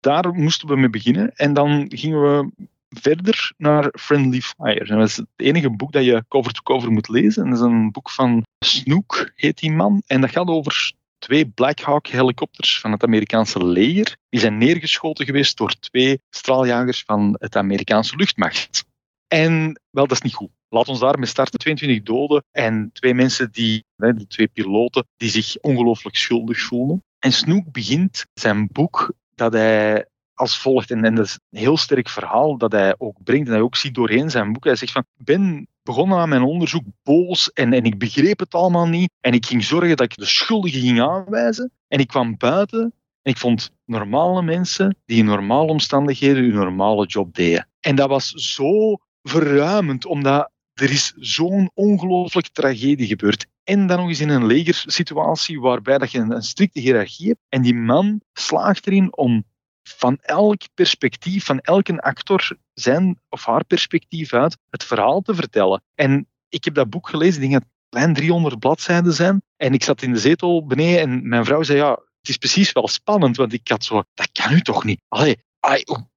Daar 0.00 0.32
moesten 0.32 0.68
we 0.68 0.76
mee 0.76 0.90
beginnen 0.90 1.34
en 1.34 1.54
dan 1.54 1.86
gingen 1.88 2.20
we 2.20 2.66
verder 2.88 3.52
naar 3.56 3.88
Friendly 3.98 4.40
Fire. 4.40 4.84
Dat 4.84 5.08
is 5.08 5.16
het 5.16 5.26
enige 5.36 5.70
boek 5.70 5.92
dat 5.92 6.04
je 6.04 6.24
cover-to-cover 6.28 6.80
-cover 6.80 6.92
moet 6.92 7.08
lezen. 7.08 7.44
Dat 7.44 7.58
is 7.58 7.64
een 7.64 7.90
boek 7.90 8.10
van 8.10 8.44
Snook, 8.64 9.32
heet 9.34 9.58
die 9.58 9.72
man. 9.72 10.02
En 10.06 10.20
dat 10.20 10.30
gaat 10.30 10.48
over 10.48 10.92
twee 11.18 11.48
Black 11.48 11.80
Hawk 11.80 12.06
helikopters 12.06 12.80
van 12.80 12.92
het 12.92 13.02
Amerikaanse 13.02 13.64
leger. 13.64 14.16
Die 14.28 14.40
zijn 14.40 14.58
neergeschoten 14.58 15.24
geweest 15.24 15.56
door 15.56 15.74
twee 15.80 16.20
straaljagers 16.30 17.02
van 17.02 17.36
het 17.38 17.56
Amerikaanse 17.56 18.16
luchtmacht. 18.16 18.84
En 19.28 19.80
wel, 19.90 20.06
dat 20.06 20.16
is 20.16 20.22
niet 20.22 20.34
goed. 20.34 20.50
Laat 20.68 20.88
ons 20.88 21.00
daarmee 21.00 21.28
starten. 21.28 21.58
22 21.58 22.02
doden 22.02 22.44
en 22.50 22.90
twee 22.92 23.14
mensen, 23.14 23.52
die, 23.52 23.84
de 23.96 24.26
twee 24.26 24.48
piloten, 24.48 25.06
die 25.16 25.30
zich 25.30 25.56
ongelooflijk 25.60 26.16
schuldig 26.16 26.60
voelen. 26.60 27.04
En 27.18 27.32
Snook 27.32 27.72
begint 27.72 28.26
zijn 28.34 28.68
boek 28.72 29.12
dat 29.34 29.52
hij 29.52 30.06
als 30.34 30.58
volgt, 30.58 30.90
en, 30.90 31.14
dat 31.14 31.24
is 31.24 31.38
een 31.50 31.58
heel 31.58 31.76
sterk 31.76 32.08
verhaal 32.08 32.58
dat 32.58 32.72
hij 32.72 32.94
ook 32.98 33.22
brengt 33.22 33.46
en 33.46 33.52
hij 33.52 33.62
ook 33.62 33.76
ziet 33.76 33.94
doorheen 33.94 34.30
zijn 34.30 34.52
boek. 34.52 34.64
Hij 34.64 34.76
zegt 34.76 34.92
van, 34.92 35.04
ik 35.16 35.24
ben 35.24 35.68
begonnen 35.82 36.18
aan 36.18 36.28
mijn 36.28 36.42
onderzoek 36.42 36.84
boos 37.02 37.52
en, 37.52 37.72
en 37.72 37.84
ik 37.84 37.98
begreep 37.98 38.38
het 38.38 38.54
allemaal 38.54 38.86
niet. 38.86 39.10
En 39.20 39.32
ik 39.32 39.46
ging 39.46 39.64
zorgen 39.64 39.96
dat 39.96 40.12
ik 40.12 40.16
de 40.16 40.26
schuldigen 40.26 40.80
ging 40.80 41.00
aanwijzen. 41.00 41.72
En 41.88 41.98
ik 41.98 42.06
kwam 42.06 42.36
buiten 42.36 42.94
en 43.22 43.32
ik 43.32 43.38
vond 43.38 43.70
normale 43.84 44.42
mensen 44.42 44.96
die 45.04 45.18
in 45.18 45.24
normale 45.24 45.70
omstandigheden 45.70 46.42
hun 46.42 46.54
normale 46.54 47.06
job 47.06 47.34
deden. 47.34 47.68
En 47.80 47.96
dat 47.96 48.08
was 48.08 48.30
zo 48.30 48.96
verruimend, 49.22 50.06
omdat 50.06 50.50
er 50.76 50.90
is 50.90 51.12
zo'n 51.16 51.70
ongelooflijke 51.74 52.50
tragedie 52.50 53.06
gebeurd. 53.06 53.46
En 53.64 53.86
dan 53.86 53.98
nog 53.98 54.08
eens 54.08 54.20
in 54.20 54.28
een 54.28 54.46
legersituatie 54.46 55.60
waarbij 55.60 55.98
dat 55.98 56.10
je 56.10 56.18
een, 56.18 56.42
strikte 56.42 56.80
hiërarchie 56.80 57.28
hebt. 57.28 57.40
En 57.48 57.62
die 57.62 57.74
man 57.74 58.20
slaagt 58.32 58.86
erin 58.86 59.16
om 59.16 59.44
van 59.82 60.18
elk 60.20 60.60
perspectief, 60.74 61.44
van 61.44 61.60
elke 61.60 62.00
actor, 62.00 62.56
zijn 62.74 63.20
of 63.28 63.44
haar 63.44 63.64
perspectief 63.64 64.32
uit, 64.32 64.58
het 64.70 64.84
verhaal 64.84 65.20
te 65.20 65.34
vertellen. 65.34 65.82
En 65.94 66.28
ik 66.48 66.64
heb 66.64 66.74
dat 66.74 66.90
boek 66.90 67.08
gelezen, 67.08 67.42
ik 67.42 67.48
denk 67.48 67.52
dat 67.52 67.62
het 67.62 67.88
klein 67.88 68.14
300 68.14 68.58
bladzijden 68.58 69.12
zijn. 69.12 69.42
En 69.56 69.72
ik 69.72 69.84
zat 69.84 70.02
in 70.02 70.12
de 70.12 70.18
zetel 70.18 70.66
beneden 70.66 71.00
en 71.00 71.28
mijn 71.28 71.44
vrouw 71.44 71.62
zei, 71.62 71.78
ja, 71.78 71.90
het 72.20 72.28
is 72.28 72.36
precies 72.36 72.72
wel 72.72 72.88
spannend, 72.88 73.36
want 73.36 73.52
ik 73.52 73.68
had 73.68 73.84
zo, 73.84 74.02
dat 74.14 74.32
kan 74.32 74.52
u 74.52 74.60
toch 74.60 74.84
niet? 74.84 75.00
Allee, 75.08 75.44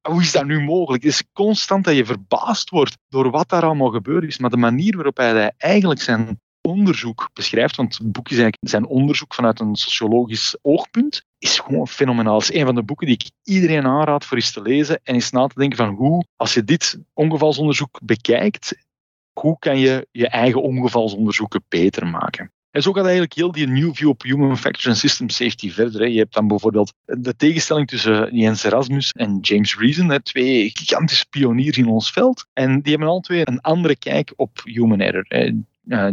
hoe 0.02 0.22
is 0.22 0.32
dat 0.32 0.46
nu 0.46 0.62
mogelijk? 0.62 1.04
Het 1.04 1.12
is 1.12 1.24
constant 1.34 1.86
dat 1.86 1.96
je 1.96 2.06
verbaasd 2.06 2.70
wordt 2.70 2.98
door 3.08 3.30
wat 3.30 3.50
daar 3.50 3.64
allemaal 3.64 3.90
gebeurd 3.90 4.24
is, 4.24 4.38
maar 4.38 4.50
de 4.50 4.58
manier 4.58 4.96
waarop 4.96 5.18
hij 5.18 5.54
eigenlijk 5.58 6.02
zijn 6.02 6.40
onderzoek 6.62 7.30
beschrijft, 7.34 7.76
want 7.76 7.98
het 7.98 8.12
boek 8.12 8.30
is 8.30 8.38
eigenlijk 8.38 8.70
zijn 8.70 8.86
onderzoek 8.86 9.34
vanuit 9.34 9.60
een 9.60 9.76
sociologisch 9.76 10.58
oogpunt, 10.62 11.26
is 11.38 11.60
gewoon 11.60 11.88
fenomenaal. 11.88 12.40
Het 12.40 12.50
is 12.50 12.60
een 12.60 12.66
van 12.66 12.76
de 12.76 12.84
boeken 12.84 13.06
die 13.06 13.16
ik 13.16 13.32
iedereen 13.44 13.86
aanraad 13.86 14.26
voor 14.26 14.38
eens 14.38 14.52
te 14.52 14.62
lezen 14.62 15.00
en 15.04 15.14
eens 15.14 15.32
na 15.32 15.48
te 15.48 15.60
denken 15.60 15.78
van 15.78 15.96
hoe, 15.96 16.26
als 16.36 16.54
je 16.54 16.64
dit 16.64 17.00
ongevalsonderzoek 17.14 18.00
bekijkt, 18.04 18.76
hoe 19.40 19.60
kan 19.60 19.80
je 19.80 20.08
je 20.12 20.28
eigen 20.28 20.62
ongevalsonderzoeken 20.62 21.64
beter 21.68 22.08
maken? 22.08 22.52
En 22.72 22.82
zo 22.82 22.92
gaat 22.92 23.04
eigenlijk 23.04 23.34
heel 23.34 23.52
die 23.52 23.68
New 23.68 23.96
View 23.96 24.10
op 24.10 24.22
Human 24.22 24.58
Factors 24.58 24.88
and 24.88 24.98
System 24.98 25.30
Safety 25.30 25.72
verder. 25.72 26.08
Je 26.08 26.18
hebt 26.18 26.34
dan 26.34 26.48
bijvoorbeeld 26.48 26.94
de 27.06 27.36
tegenstelling 27.36 27.88
tussen 27.88 28.36
Jens 28.36 28.64
Erasmus 28.64 29.12
en 29.12 29.38
James 29.42 29.78
Reason, 29.78 30.22
twee 30.24 30.70
gigantische 30.74 31.26
pioniers 31.30 31.78
in 31.78 31.88
ons 31.88 32.12
veld. 32.12 32.46
En 32.54 32.82
die 32.82 32.92
hebben 32.92 33.10
al 33.10 33.20
twee 33.20 33.48
een 33.48 33.62
andere 33.62 33.96
kijk 33.96 34.34
op 34.36 34.62
human 34.64 35.00
error. 35.00 35.26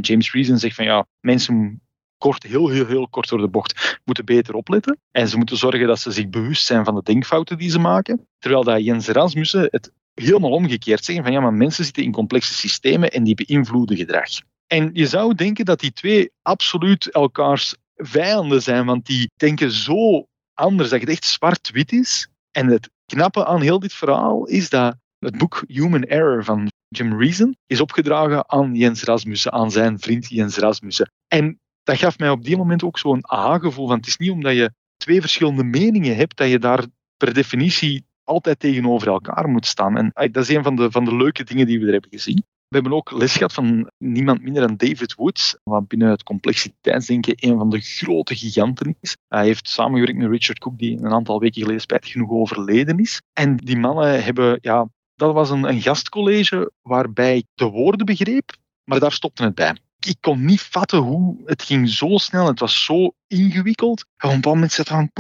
James 0.00 0.32
Reason 0.32 0.58
zegt 0.58 0.74
van 0.74 0.84
ja, 0.84 1.06
mensen 1.20 1.80
kort, 2.18 2.42
heel, 2.42 2.68
heel, 2.68 2.86
heel 2.86 3.08
kort 3.08 3.28
door 3.28 3.40
de 3.40 3.48
bocht, 3.48 4.00
moeten 4.04 4.24
beter 4.24 4.54
opletten. 4.54 4.98
En 5.10 5.28
ze 5.28 5.36
moeten 5.36 5.56
zorgen 5.56 5.86
dat 5.86 6.00
ze 6.00 6.10
zich 6.10 6.28
bewust 6.28 6.66
zijn 6.66 6.84
van 6.84 6.94
de 6.94 7.02
denkfouten 7.02 7.58
die 7.58 7.70
ze 7.70 7.78
maken. 7.78 8.26
Terwijl 8.38 8.64
dat 8.64 8.84
Jens 8.84 9.06
Erasmussen 9.06 9.68
het 9.70 9.92
helemaal 10.14 10.50
omgekeerd 10.50 11.04
zeggen 11.04 11.24
van 11.24 11.32
ja, 11.32 11.40
maar 11.40 11.54
mensen 11.54 11.84
zitten 11.84 12.02
in 12.02 12.12
complexe 12.12 12.54
systemen 12.54 13.10
en 13.10 13.24
die 13.24 13.44
beïnvloeden 13.46 13.96
gedrag. 13.96 14.28
En 14.66 14.90
je 14.92 15.06
zou 15.06 15.34
denken 15.34 15.64
dat 15.64 15.80
die 15.80 15.92
twee 15.92 16.30
absoluut 16.42 17.10
elkaars 17.10 17.74
vijanden 17.96 18.62
zijn, 18.62 18.86
want 18.86 19.06
die 19.06 19.30
denken 19.36 19.70
zo 19.70 20.26
anders 20.54 20.90
dat 20.90 21.00
het 21.00 21.08
echt 21.08 21.24
zwart-wit 21.24 21.92
is. 21.92 22.28
En 22.50 22.66
het 22.66 22.90
knappe 23.04 23.46
aan 23.46 23.60
heel 23.60 23.78
dit 23.78 23.92
verhaal 23.92 24.46
is 24.46 24.68
dat 24.68 24.96
het 25.18 25.38
boek 25.38 25.64
Human 25.66 26.04
Error 26.04 26.44
van 26.44 26.70
Jim 26.88 27.20
Reason 27.20 27.56
is 27.66 27.80
opgedragen 27.80 28.50
aan 28.50 28.74
Jens 28.74 29.02
Rasmussen, 29.02 29.52
aan 29.52 29.70
zijn 29.70 29.98
vriend 29.98 30.28
Jens 30.28 30.56
Rasmussen. 30.56 31.12
En 31.28 31.60
dat 31.82 31.98
gaf 31.98 32.18
mij 32.18 32.30
op 32.30 32.44
die 32.44 32.56
moment 32.56 32.84
ook 32.84 32.98
zo'n 32.98 33.30
aha-gevoel 33.30 33.86
van 33.86 33.96
het 33.96 34.06
is 34.06 34.16
niet 34.16 34.30
omdat 34.30 34.54
je 34.54 34.72
twee 34.96 35.20
verschillende 35.20 35.64
meningen 35.64 36.16
hebt 36.16 36.36
dat 36.36 36.48
je 36.48 36.58
daar 36.58 36.84
per 37.16 37.34
definitie 37.34 38.04
altijd 38.24 38.58
tegenover 38.58 39.08
elkaar 39.08 39.48
moet 39.48 39.66
staan. 39.66 39.96
En 39.96 40.30
dat 40.32 40.42
is 40.42 40.48
een 40.48 40.62
van 40.62 40.76
de, 40.76 40.90
van 40.90 41.04
de 41.04 41.16
leuke 41.16 41.44
dingen 41.44 41.66
die 41.66 41.80
we 41.80 41.86
er 41.86 41.92
hebben 41.92 42.10
gezien. 42.10 42.44
We 42.68 42.76
hebben 42.76 42.92
ook 42.92 43.10
les 43.10 43.32
gehad 43.32 43.52
van 43.52 43.90
niemand 43.98 44.42
minder 44.42 44.66
dan 44.66 44.76
David 44.76 45.14
Woods, 45.14 45.56
wat 45.62 45.88
binnen 45.88 46.10
het 46.10 46.22
complexiteitsdenken 46.22 47.34
een 47.36 47.58
van 47.58 47.70
de 47.70 47.80
grote 47.80 48.36
giganten 48.36 48.96
is. 49.00 49.16
Hij 49.28 49.44
heeft 49.44 49.68
samengewerkt 49.68 50.18
met 50.18 50.30
Richard 50.30 50.58
Cook, 50.58 50.78
die 50.78 50.98
een 50.98 51.12
aantal 51.12 51.40
weken 51.40 51.60
geleden 51.60 51.80
spijtig 51.80 52.10
genoeg 52.10 52.30
overleden 52.30 52.98
is. 52.98 53.22
En 53.32 53.56
die 53.56 53.78
mannen 53.78 54.24
hebben, 54.24 54.58
ja, 54.60 54.88
dat 55.14 55.34
was 55.34 55.50
een, 55.50 55.64
een 55.64 55.82
gastcollege 55.82 56.72
waarbij 56.82 57.36
ik 57.36 57.46
de 57.54 57.64
woorden 57.64 58.06
begreep, 58.06 58.56
maar 58.84 59.00
daar 59.00 59.12
stopte 59.12 59.42
het 59.42 59.54
bij. 59.54 59.76
Ik 59.98 60.16
kon 60.20 60.44
niet 60.44 60.62
vatten 60.62 60.98
hoe 60.98 61.36
het 61.44 61.62
ging 61.62 61.88
zo 61.88 62.16
snel. 62.16 62.46
Het 62.46 62.60
was 62.60 62.84
zo 62.84 63.12
ingewikkeld. 63.26 64.04
En 64.16 64.28
op 64.28 64.34
een 64.34 64.40
bepaald 64.40 64.54
moment 64.54 64.72
zat 64.72 64.88
van... 64.88 65.10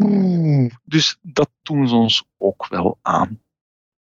Dus 0.84 1.18
dat 1.22 1.50
doen 1.62 1.88
ze 1.88 1.94
ons 1.94 2.24
ook 2.36 2.68
wel 2.68 2.98
aan. 3.02 3.40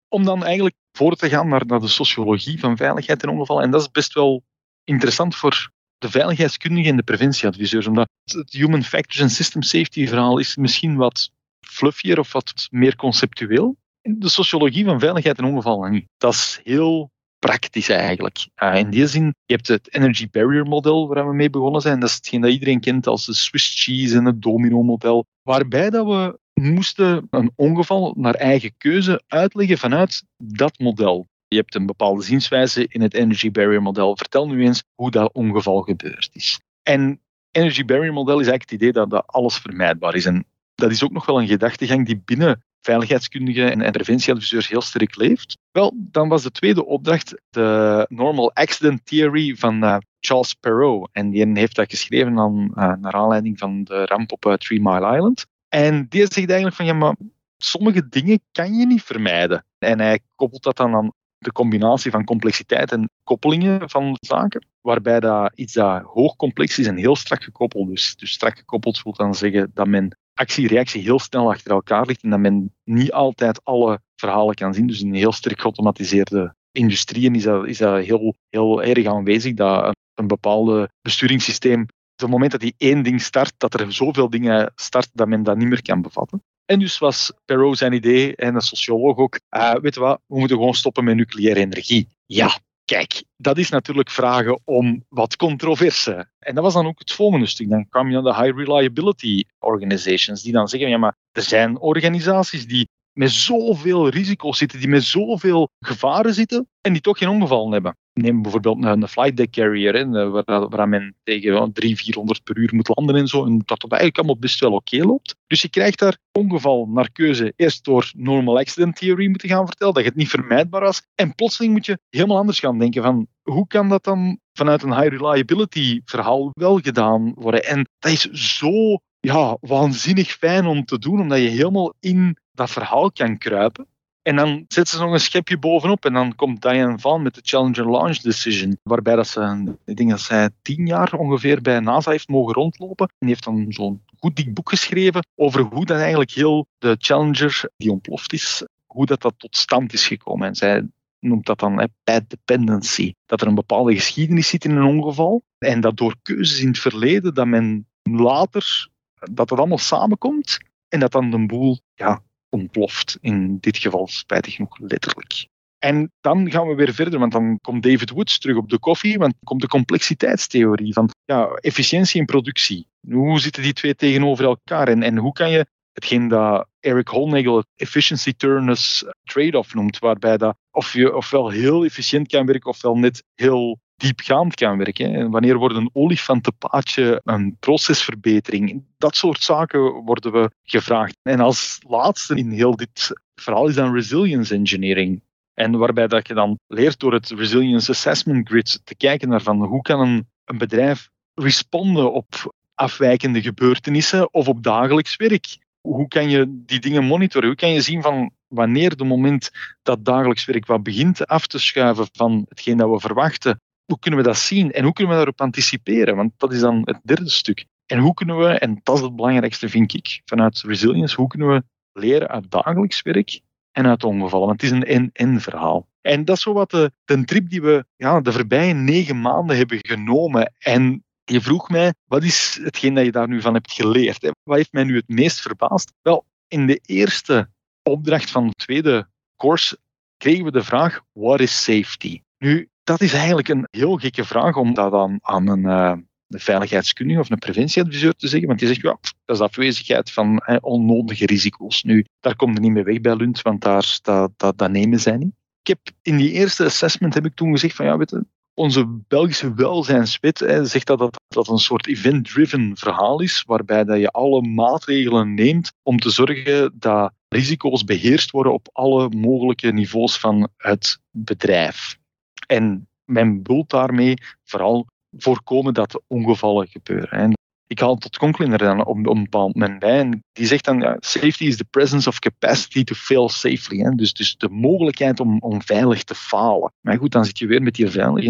Om 0.08 0.24
dan 0.24 0.44
eigenlijk 0.44 0.74
voor 0.96 1.16
te 1.16 1.28
gaan 1.28 1.48
naar, 1.48 1.66
de 1.66 1.88
sociologie 1.88 2.58
van 2.58 2.76
veiligheid 2.76 3.22
en 3.22 3.28
ongeval. 3.28 3.62
En 3.62 3.70
dat 3.70 3.80
is 3.80 3.90
best 3.90 4.12
wel 4.12 4.42
interessant 4.84 5.36
voor 5.36 5.70
de 5.98 6.10
veiligheidskundigen 6.10 6.90
en 6.90 6.96
de 6.96 7.02
preventieadviseurs. 7.02 7.86
Omdat 7.86 8.08
het 8.24 8.52
Human 8.52 8.82
Factors 8.82 9.20
and 9.20 9.32
System 9.32 9.62
Safety 9.62 10.06
verhaal 10.06 10.38
is 10.38 10.56
misschien 10.56 10.96
wat 10.96 11.30
fluffier 11.60 12.18
of 12.18 12.32
wat 12.32 12.68
meer 12.70 12.96
conceptueel. 12.96 13.76
De 14.02 14.28
sociologie 14.28 14.84
van 14.84 15.00
veiligheid 15.00 15.38
en 15.38 15.44
ongeval 15.44 15.82
niet. 15.82 16.06
Dat 16.16 16.32
is 16.32 16.60
heel 16.64 17.10
praktisch 17.38 17.88
eigenlijk. 17.88 18.48
Uh, 18.62 18.76
in 18.76 18.90
die 18.90 19.06
zin, 19.06 19.34
je 19.44 19.54
hebt 19.54 19.68
het 19.68 19.94
Energy 19.94 20.28
Barrier 20.30 20.64
model 20.64 21.08
waar 21.08 21.28
we 21.28 21.34
mee 21.34 21.50
begonnen 21.50 21.80
zijn. 21.80 22.00
Dat 22.00 22.08
is 22.08 22.14
hetgeen 22.14 22.40
dat 22.40 22.50
iedereen 22.50 22.80
kent 22.80 23.06
als 23.06 23.26
de 23.26 23.34
Swiss 23.34 23.82
cheese 23.82 24.16
en 24.16 24.24
het 24.24 24.42
domino 24.42 24.82
model. 24.82 25.26
Waarbij 25.42 25.90
dat 25.90 26.06
we 26.06 26.38
moesten 26.54 27.26
een 27.30 27.52
ongeval 27.56 28.14
naar 28.16 28.34
eigen 28.34 28.74
keuze 28.78 29.22
uitleggen 29.26 29.78
vanuit 29.78 30.24
dat 30.36 30.78
model. 30.78 31.26
Je 31.48 31.56
hebt 31.56 31.74
een 31.74 31.86
bepaalde 31.86 32.22
zienswijze 32.22 32.86
in 32.88 33.02
het 33.02 33.14
Energy 33.14 33.50
Barrier 33.50 33.82
model. 33.82 34.16
Vertel 34.16 34.48
nu 34.48 34.64
eens 34.64 34.84
hoe 34.94 35.10
dat 35.10 35.32
ongeval 35.32 35.80
gebeurd 35.80 36.30
is. 36.32 36.60
En 36.82 37.20
Energy 37.50 37.84
Barrier 37.84 38.12
model 38.12 38.40
is 38.40 38.46
eigenlijk 38.46 38.70
het 38.70 38.80
idee 38.80 38.92
dat, 38.92 39.10
dat 39.10 39.26
alles 39.26 39.58
vermijdbaar 39.58 40.14
is. 40.14 40.24
En 40.24 40.44
dat 40.74 40.90
is 40.90 41.04
ook 41.04 41.12
nog 41.12 41.26
wel 41.26 41.40
een 41.40 41.46
gedachtegang 41.46 42.06
die 42.06 42.22
binnen 42.24 42.64
veiligheidskundigen 42.80 43.70
en 43.70 43.80
interventieadviseurs 43.80 44.68
heel 44.68 44.80
sterk 44.80 45.16
leeft. 45.16 45.58
Wel, 45.72 45.92
dan 45.96 46.28
was 46.28 46.42
de 46.42 46.50
tweede 46.50 46.84
opdracht 46.84 47.40
de 47.50 48.06
Normal 48.08 48.52
Accident 48.52 49.06
Theory 49.06 49.56
van 49.56 49.84
uh, 49.84 49.96
Charles 50.20 50.54
Perrault. 50.54 51.08
En 51.12 51.30
die 51.30 51.58
heeft 51.58 51.76
dat 51.76 51.90
geschreven 51.90 52.38
aan, 52.38 52.72
uh, 52.74 52.92
naar 52.94 53.12
aanleiding 53.12 53.58
van 53.58 53.84
de 53.84 54.04
ramp 54.04 54.32
op 54.32 54.44
uh, 54.44 54.52
Three 54.52 54.80
Mile 54.80 55.14
Island. 55.14 55.46
En 55.74 56.06
die 56.08 56.20
zegt 56.20 56.36
eigenlijk 56.50 56.76
van 56.76 56.86
ja, 56.86 56.92
maar 56.92 57.16
sommige 57.56 58.08
dingen 58.08 58.40
kan 58.52 58.74
je 58.74 58.86
niet 58.86 59.02
vermijden. 59.02 59.64
En 59.78 60.00
hij 60.00 60.20
koppelt 60.34 60.62
dat 60.62 60.76
dan 60.76 60.94
aan 60.94 61.12
de 61.38 61.52
combinatie 61.52 62.10
van 62.10 62.24
complexiteit 62.24 62.92
en 62.92 63.10
koppelingen 63.24 63.90
van 63.90 64.16
zaken, 64.20 64.66
waarbij 64.80 65.20
dat 65.20 65.52
iets 65.54 65.72
dat 65.72 66.02
hoog 66.02 66.36
complex 66.36 66.78
is 66.78 66.86
en 66.86 66.96
heel 66.96 67.16
strak 67.16 67.42
gekoppeld 67.42 67.90
is. 67.90 68.16
Dus 68.16 68.32
strak 68.32 68.58
gekoppeld 68.58 69.02
wil 69.02 69.12
dan 69.12 69.34
zeggen 69.34 69.70
dat 69.74 69.86
men 69.86 70.18
actie-reactie 70.34 71.02
heel 71.02 71.18
snel 71.18 71.50
achter 71.50 71.70
elkaar 71.70 72.06
ligt 72.06 72.22
en 72.22 72.30
dat 72.30 72.40
men 72.40 72.74
niet 72.84 73.12
altijd 73.12 73.64
alle 73.64 74.00
verhalen 74.16 74.54
kan 74.54 74.74
zien. 74.74 74.86
Dus 74.86 75.00
in 75.00 75.14
heel 75.14 75.32
sterk 75.32 75.60
geautomatiseerde 75.60 76.54
industrieën 76.72 77.34
is 77.34 77.42
dat, 77.42 77.66
is 77.66 77.78
dat 77.78 78.04
heel, 78.04 78.34
heel 78.48 78.82
erg 78.82 79.06
aanwezig, 79.06 79.54
dat 79.54 79.96
een 80.14 80.26
bepaalde 80.26 80.90
besturingssysteem 81.00 81.86
op 82.14 82.20
het 82.20 82.30
moment 82.30 82.52
dat 82.52 82.60
hij 82.60 82.72
één 82.76 83.02
ding 83.02 83.22
start, 83.22 83.52
dat 83.56 83.80
er 83.80 83.92
zoveel 83.92 84.30
dingen 84.30 84.72
start 84.74 85.08
dat 85.12 85.28
men 85.28 85.42
dat 85.42 85.56
niet 85.56 85.68
meer 85.68 85.82
kan 85.82 86.02
bevatten. 86.02 86.42
En 86.64 86.78
dus 86.78 86.98
was 86.98 87.32
Perrault 87.44 87.78
zijn 87.78 87.92
idee, 87.92 88.36
en 88.36 88.54
een 88.54 88.60
socioloog 88.60 89.16
ook, 89.16 89.40
uh, 89.56 89.74
weet 89.74 89.94
je 89.94 90.00
wat, 90.00 90.20
we 90.26 90.38
moeten 90.38 90.56
gewoon 90.56 90.74
stoppen 90.74 91.04
met 91.04 91.16
nucleaire 91.16 91.60
energie. 91.60 92.08
Ja, 92.26 92.58
kijk, 92.84 93.24
dat 93.36 93.58
is 93.58 93.68
natuurlijk 93.68 94.10
vragen 94.10 94.60
om 94.64 95.04
wat 95.08 95.36
controverse. 95.36 96.30
En 96.38 96.54
dat 96.54 96.64
was 96.64 96.74
dan 96.74 96.86
ook 96.86 96.98
het 96.98 97.12
volgende 97.12 97.46
stuk. 97.46 97.68
Dan 97.68 97.88
kwam 97.88 98.06
je 98.10 98.20
naar 98.20 98.34
de 98.34 98.42
high 98.42 98.56
reliability 98.56 99.44
organizations, 99.58 100.42
die 100.42 100.52
dan 100.52 100.68
zeggen, 100.68 100.88
ja 100.88 100.98
maar 100.98 101.16
er 101.32 101.42
zijn 101.42 101.78
organisaties 101.78 102.66
die 102.66 102.88
met 103.12 103.30
zoveel 103.30 104.08
risico's 104.08 104.58
zitten, 104.58 104.78
die 104.78 104.88
met 104.88 105.04
zoveel 105.04 105.68
gevaren 105.80 106.34
zitten 106.34 106.68
en 106.80 106.92
die 106.92 107.02
toch 107.02 107.18
geen 107.18 107.28
ongevallen 107.28 107.72
hebben. 107.72 107.96
Neem 108.20 108.42
bijvoorbeeld 108.42 108.84
een, 108.84 109.08
flight 109.08 109.36
deck 109.36 109.50
carrier, 109.50 109.94
hè, 109.94 110.30
waar, 110.30 110.68
waar 110.68 110.88
men 110.88 111.14
tegen 111.22 111.72
300, 111.72 112.00
400 112.00 112.44
per 112.44 112.58
uur 112.58 112.74
moet 112.74 112.96
landen 112.96 113.16
en 113.16 113.26
zo, 113.26 113.44
en 113.44 113.62
dat 113.64 113.80
dat 113.80 113.90
eigenlijk 113.90 114.18
allemaal 114.18 114.38
best 114.38 114.60
wel 114.60 114.72
oké 114.72 114.96
loopt. 114.96 115.36
Dus 115.46 115.62
je 115.62 115.68
krijgt 115.68 115.98
daar 115.98 116.18
ongeval 116.32 116.86
naar 116.86 117.12
keuze 117.12 117.52
eerst 117.56 117.84
door 117.84 118.12
normal 118.16 118.58
accident 118.58 118.96
theory 118.96 119.28
moeten 119.28 119.48
gaan 119.48 119.66
vertellen, 119.66 119.94
dat 119.94 120.04
het 120.04 120.14
niet 120.14 120.28
vermijdbaar 120.28 120.80
was, 120.80 121.02
en 121.14 121.34
plotseling 121.34 121.72
moet 121.72 121.86
je 121.86 121.98
helemaal 122.10 122.38
anders 122.38 122.60
gaan 122.60 122.78
denken 122.78 123.02
van 123.02 123.26
hoe 123.42 123.66
kan 123.66 123.88
dat 123.88 124.04
dan 124.04 124.38
vanuit 124.52 124.82
een 124.82 124.94
high 124.94 125.08
reliability 125.08 126.00
verhaal 126.04 126.50
wel 126.52 126.78
gedaan 126.78 127.32
worden? 127.34 127.64
En 127.64 127.88
dat 127.98 128.12
is 128.12 128.30
zo 128.30 128.98
ja, 129.20 129.56
waanzinnig 129.60 130.30
fijn 130.30 130.66
om 130.66 130.84
te 130.84 130.98
doen, 130.98 131.20
omdat 131.20 131.38
je 131.38 131.48
helemaal 131.48 131.94
in 132.00 132.36
dat 132.52 132.70
verhaal 132.70 133.12
kan 133.12 133.38
kruipen. 133.38 133.86
En 134.24 134.36
dan 134.36 134.64
zetten 134.68 134.96
ze 134.96 135.02
nog 135.02 135.12
een 135.12 135.20
schepje 135.20 135.58
bovenop 135.58 136.04
en 136.04 136.12
dan 136.12 136.34
komt 136.34 136.62
Diane 136.62 136.98
Van 136.98 137.22
met 137.22 137.34
de 137.34 137.40
Challenger 137.44 137.90
Launch 137.90 138.18
Decision, 138.18 138.78
waarbij 138.82 139.16
dat 139.16 139.26
ze, 139.26 139.74
ik 139.84 139.96
denk 139.96 140.10
dat 140.10 140.20
zij 140.20 140.50
tien 140.62 140.86
jaar 140.86 141.12
ongeveer 141.12 141.60
bij 141.62 141.80
NASA 141.80 142.10
heeft 142.10 142.28
mogen 142.28 142.54
rondlopen. 142.54 143.12
En 143.18 143.28
heeft 143.28 143.44
dan 143.44 143.66
zo'n 143.68 144.02
goed 144.18 144.36
dik 144.36 144.54
boek 144.54 144.68
geschreven 144.68 145.26
over 145.34 145.60
hoe 145.60 145.86
dat 145.86 145.98
eigenlijk 145.98 146.30
heel 146.30 146.66
de 146.78 146.96
Challenger, 146.98 147.70
die 147.76 147.90
ontploft 147.90 148.32
is, 148.32 148.66
hoe 148.86 149.06
dat, 149.06 149.22
dat 149.22 149.34
tot 149.36 149.56
stand 149.56 149.92
is 149.92 150.06
gekomen. 150.06 150.48
En 150.48 150.54
zij 150.54 150.88
noemt 151.20 151.46
dat 151.46 151.58
dan 151.58 151.88
bad 152.04 152.30
dependency. 152.30 153.14
Dat 153.26 153.40
er 153.40 153.46
een 153.46 153.54
bepaalde 153.54 153.94
geschiedenis 153.94 154.48
zit 154.48 154.64
in 154.64 154.76
een 154.76 154.98
ongeval 154.98 155.42
en 155.58 155.80
dat 155.80 155.96
door 155.96 156.16
keuzes 156.22 156.60
in 156.60 156.68
het 156.68 156.78
verleden 156.78 157.34
dat 157.34 157.46
men 157.46 157.88
later, 158.02 158.88
dat 159.14 159.50
het 159.50 159.58
allemaal 159.58 159.78
samenkomt 159.78 160.58
en 160.88 161.00
dat 161.00 161.12
dan 161.12 161.30
de 161.30 161.46
boel 161.46 161.78
ja, 161.94 162.22
ontploft. 162.54 163.18
In 163.20 163.58
dit 163.60 163.78
geval 163.78 164.06
spijtig 164.06 164.54
genoeg 164.54 164.78
letterlijk. 164.78 165.46
En 165.78 166.12
dan 166.20 166.50
gaan 166.50 166.68
we 166.68 166.74
weer 166.74 166.94
verder, 166.94 167.18
want 167.18 167.32
dan 167.32 167.58
komt 167.60 167.82
David 167.82 168.10
Woods 168.10 168.38
terug 168.38 168.56
op 168.56 168.68
de 168.68 168.78
koffie, 168.78 169.18
want 169.18 169.32
dan 169.32 169.42
komt 169.44 169.60
de 169.60 169.68
complexiteitstheorie 169.68 170.92
van 170.92 171.10
ja, 171.24 171.46
efficiëntie 171.46 172.20
en 172.20 172.26
productie. 172.26 172.86
Hoe 173.08 173.40
zitten 173.40 173.62
die 173.62 173.72
twee 173.72 173.94
tegenover 173.94 174.44
elkaar 174.44 174.88
en, 174.88 175.02
en 175.02 175.16
hoe 175.16 175.32
kan 175.32 175.50
je 175.50 175.66
hetgeen 175.92 176.28
dat 176.28 176.68
Eric 176.80 177.08
Holnagel 177.08 177.56
het 177.56 177.66
efficiency 177.76 178.32
turnus 178.32 179.04
trade-off 179.22 179.74
noemt, 179.74 179.98
waarbij 179.98 180.36
dat 180.36 180.56
of 180.70 180.92
je 180.92 181.16
ofwel 181.16 181.50
heel 181.50 181.84
efficiënt 181.84 182.28
kan 182.28 182.46
werken 182.46 182.70
ofwel 182.70 182.96
net 182.96 183.24
heel 183.34 183.78
diepgaand 184.04 184.54
kan 184.54 184.78
werken. 184.78 185.14
En 185.14 185.30
wanneer 185.30 185.56
wordt 185.56 185.76
een 185.76 185.90
olifantenpaadje 185.92 187.20
een 187.24 187.56
procesverbetering? 187.60 188.84
Dat 188.98 189.16
soort 189.16 189.42
zaken 189.42 189.80
worden 189.80 190.32
we 190.32 190.50
gevraagd. 190.62 191.16
En 191.22 191.40
als 191.40 191.80
laatste 191.88 192.34
in 192.34 192.50
heel 192.50 192.76
dit 192.76 193.12
verhaal 193.34 193.68
is 193.68 193.74
dan 193.74 193.94
resilience 193.94 194.54
engineering. 194.54 195.22
En 195.54 195.78
waarbij 195.78 196.06
dat 196.06 196.28
je 196.28 196.34
dan 196.34 196.58
leert 196.66 196.98
door 196.98 197.12
het 197.12 197.30
resilience 197.30 197.90
assessment 197.90 198.48
grid 198.48 198.80
te 198.84 198.94
kijken 198.94 199.28
naar 199.28 199.42
van 199.42 199.64
hoe 199.64 199.82
kan 199.82 200.00
een, 200.00 200.28
een 200.44 200.58
bedrijf 200.58 201.08
responden 201.34 202.12
op 202.12 202.54
afwijkende 202.74 203.42
gebeurtenissen 203.42 204.32
of 204.32 204.48
op 204.48 204.62
dagelijks 204.62 205.16
werk. 205.16 205.58
Hoe 205.80 206.08
kan 206.08 206.28
je 206.28 206.62
die 206.66 206.80
dingen 206.80 207.04
monitoren? 207.04 207.48
Hoe 207.48 207.56
kan 207.56 207.70
je 207.70 207.80
zien 207.80 208.02
van 208.02 208.30
wanneer 208.48 208.96
de 208.96 209.04
moment 209.04 209.50
dat 209.82 210.04
dagelijks 210.04 210.44
werk 210.44 210.66
wat 210.66 210.82
begint 210.82 211.26
af 211.26 211.46
te 211.46 211.58
schuiven 211.58 212.08
van 212.12 212.44
hetgeen 212.48 212.76
dat 212.76 212.90
we 212.90 213.00
verwachten, 213.00 213.60
hoe 213.84 213.98
kunnen 213.98 214.20
we 214.20 214.26
dat 214.26 214.36
zien 214.36 214.72
en 214.72 214.84
hoe 214.84 214.92
kunnen 214.92 215.12
we 215.12 215.18
daarop 215.18 215.40
anticiperen? 215.40 216.16
Want 216.16 216.32
dat 216.36 216.52
is 216.52 216.60
dan 216.60 216.82
het 216.84 217.00
derde 217.02 217.30
stuk. 217.30 217.66
En 217.86 217.98
hoe 217.98 218.14
kunnen 218.14 218.38
we, 218.38 218.48
en 218.48 218.80
dat 218.82 218.96
is 218.96 219.02
het 219.02 219.16
belangrijkste 219.16 219.68
vind 219.68 219.94
ik, 219.94 220.22
vanuit 220.24 220.62
resilience, 220.66 221.16
hoe 221.16 221.28
kunnen 221.28 221.48
we 221.48 221.62
leren 221.92 222.28
uit 222.28 222.50
dagelijks 222.50 223.02
werk 223.02 223.40
en 223.72 223.86
uit 223.86 224.04
ongevallen? 224.04 224.46
Want 224.46 224.60
het 224.60 224.70
is 224.70 224.76
een 224.76 224.84
en-en 224.84 225.40
verhaal. 225.40 225.88
En 226.00 226.24
dat 226.24 226.36
is 226.36 226.42
zo 226.42 226.52
wat 226.52 226.70
de, 226.70 227.24
trip 227.24 227.50
die 227.50 227.62
we 227.62 227.84
ja, 227.96 228.20
de 228.20 228.32
voorbije 228.32 228.72
negen 228.72 229.20
maanden 229.20 229.56
hebben 229.56 229.78
genomen. 229.80 230.54
En 230.58 231.04
je 231.24 231.40
vroeg 231.40 231.68
mij, 231.70 231.94
wat 232.04 232.22
is 232.22 232.60
hetgeen 232.62 232.94
dat 232.94 233.04
je 233.04 233.12
daar 233.12 233.28
nu 233.28 233.40
van 233.40 233.54
hebt 233.54 233.72
geleerd? 233.72 234.22
Hè? 234.22 234.30
Wat 234.42 234.56
heeft 234.56 234.72
mij 234.72 234.84
nu 234.84 234.96
het 234.96 235.08
meest 235.08 235.40
verbaasd? 235.40 235.92
Wel, 236.02 236.24
in 236.48 236.66
de 236.66 236.80
eerste 236.86 237.48
opdracht 237.82 238.30
van 238.30 238.46
de 238.46 238.52
tweede 238.52 239.08
course 239.36 239.78
kregen 240.16 240.44
we 240.44 240.50
de 240.50 240.62
vraag, 240.62 241.00
what 241.12 241.40
is 241.40 241.62
safety? 241.62 242.22
Nu, 242.38 242.68
dat 242.84 243.00
is 243.00 243.12
eigenlijk 243.12 243.48
een 243.48 243.68
heel 243.70 243.96
gekke 243.96 244.24
vraag 244.24 244.56
om 244.56 244.74
dat 244.74 244.92
aan, 244.92 245.18
aan 245.20 245.48
een, 245.48 245.64
uh, 245.64 245.94
een 246.28 246.40
veiligheidskundige 246.40 247.20
of 247.20 247.30
een 247.30 247.38
preventieadviseur 247.38 248.12
te 248.12 248.28
zeggen. 248.28 248.48
Want 248.48 248.58
die 248.58 248.68
zegt, 248.68 248.80
ja, 248.80 248.98
dat 249.24 249.36
is 249.36 249.42
afwezigheid 249.42 250.12
van 250.12 250.42
onnodige 250.60 251.26
risico's. 251.26 251.82
Nu, 251.82 252.04
daar 252.20 252.36
komt 252.36 252.56
er 252.56 252.62
niet 252.62 252.72
mee 252.72 252.84
weg 252.84 253.00
bij 253.00 253.16
Lund, 253.16 253.42
want 253.42 253.60
daar, 253.60 253.98
dat, 254.02 254.32
dat, 254.36 254.58
dat 254.58 254.70
nemen 254.70 255.00
zij 255.00 255.16
niet. 255.16 255.34
Ik 255.62 255.66
heb 255.66 255.94
in 256.02 256.16
die 256.16 256.30
eerste 256.30 256.64
assessment 256.64 257.14
heb 257.14 257.24
ik 257.24 257.34
toen 257.34 257.50
gezegd 257.50 257.76
van 257.76 257.86
ja, 257.86 257.96
weet 257.96 258.10
je, 258.10 258.26
onze 258.54 258.86
Belgische 259.08 259.54
welzijnswet 259.54 260.38
hè, 260.38 260.64
zegt 260.64 260.86
dat, 260.86 260.98
dat 260.98 261.20
dat 261.34 261.48
een 261.48 261.58
soort 261.58 261.86
event-driven 261.86 262.76
verhaal 262.76 263.20
is, 263.20 263.42
waarbij 263.46 263.84
dat 263.84 263.98
je 263.98 264.10
alle 264.10 264.42
maatregelen 264.42 265.34
neemt 265.34 265.72
om 265.82 265.98
te 265.98 266.10
zorgen 266.10 266.74
dat 266.78 267.12
risico's 267.28 267.84
beheerst 267.84 268.30
worden 268.30 268.52
op 268.52 268.68
alle 268.72 269.08
mogelijke 269.08 269.72
niveaus 269.72 270.18
van 270.18 270.48
het 270.56 270.98
bedrijf. 271.10 271.98
En 272.46 272.88
men 273.04 273.36
bedoelt 273.36 273.70
daarmee 273.70 274.14
vooral 274.44 274.86
voorkomen 275.16 275.74
dat 275.74 276.02
ongevallen 276.06 276.68
gebeuren. 276.68 277.10
En 277.10 277.32
ik 277.66 277.80
haal 277.80 277.96
tot 277.96 278.16
Conklin 278.16 278.50
dan 278.50 278.84
op, 278.84 278.96
een 278.96 279.22
bepaald 279.22 279.54
moment 279.54 279.78
bij. 279.78 279.98
En 279.98 280.24
die 280.32 280.46
zegt 280.46 280.64
dan, 280.64 280.80
ja, 280.80 280.96
safety 281.00 281.44
is 281.44 281.56
the 281.56 281.64
presence 281.64 282.08
of 282.08 282.18
capacity 282.18 282.84
to 282.84 282.94
fail 282.94 283.28
safely. 283.28 283.94
Dus, 283.94 284.12
dus 284.12 284.36
de 284.36 284.48
mogelijkheid 284.48 285.20
om, 285.20 285.38
om 285.38 285.62
veilig 285.62 286.04
te 286.04 286.14
falen. 286.14 286.72
Maar 286.80 286.98
goed, 286.98 287.12
dan 287.12 287.24
zit 287.24 287.38
je 287.38 287.46
weer 287.46 287.62
met 287.62 287.74
die 287.74 287.90
veilig. 287.90 288.24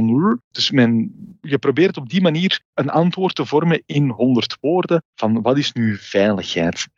Dus 0.50 0.70
men, 0.70 1.14
je 1.40 1.58
probeert 1.58 1.96
op 1.96 2.08
die 2.08 2.20
manier 2.20 2.60
een 2.74 2.90
antwoord 2.90 3.34
te 3.34 3.46
vormen 3.46 3.82
in 3.86 4.08
100 4.08 4.56
woorden 4.60 5.02
van 5.14 5.42
wat 5.42 5.58
is 5.58 5.72
nu 5.72 5.96
veiligheid. 5.96 6.88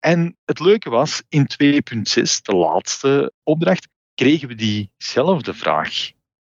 En 0.00 0.36
het 0.44 0.60
leuke 0.60 0.90
was, 0.90 1.22
in 1.28 1.46
2.6, 1.62 2.22
de 2.42 2.56
laatste 2.56 3.32
opdracht, 3.42 3.88
kregen 4.14 4.48
we 4.48 4.54
diezelfde 4.54 5.54
vraag. 5.54 6.10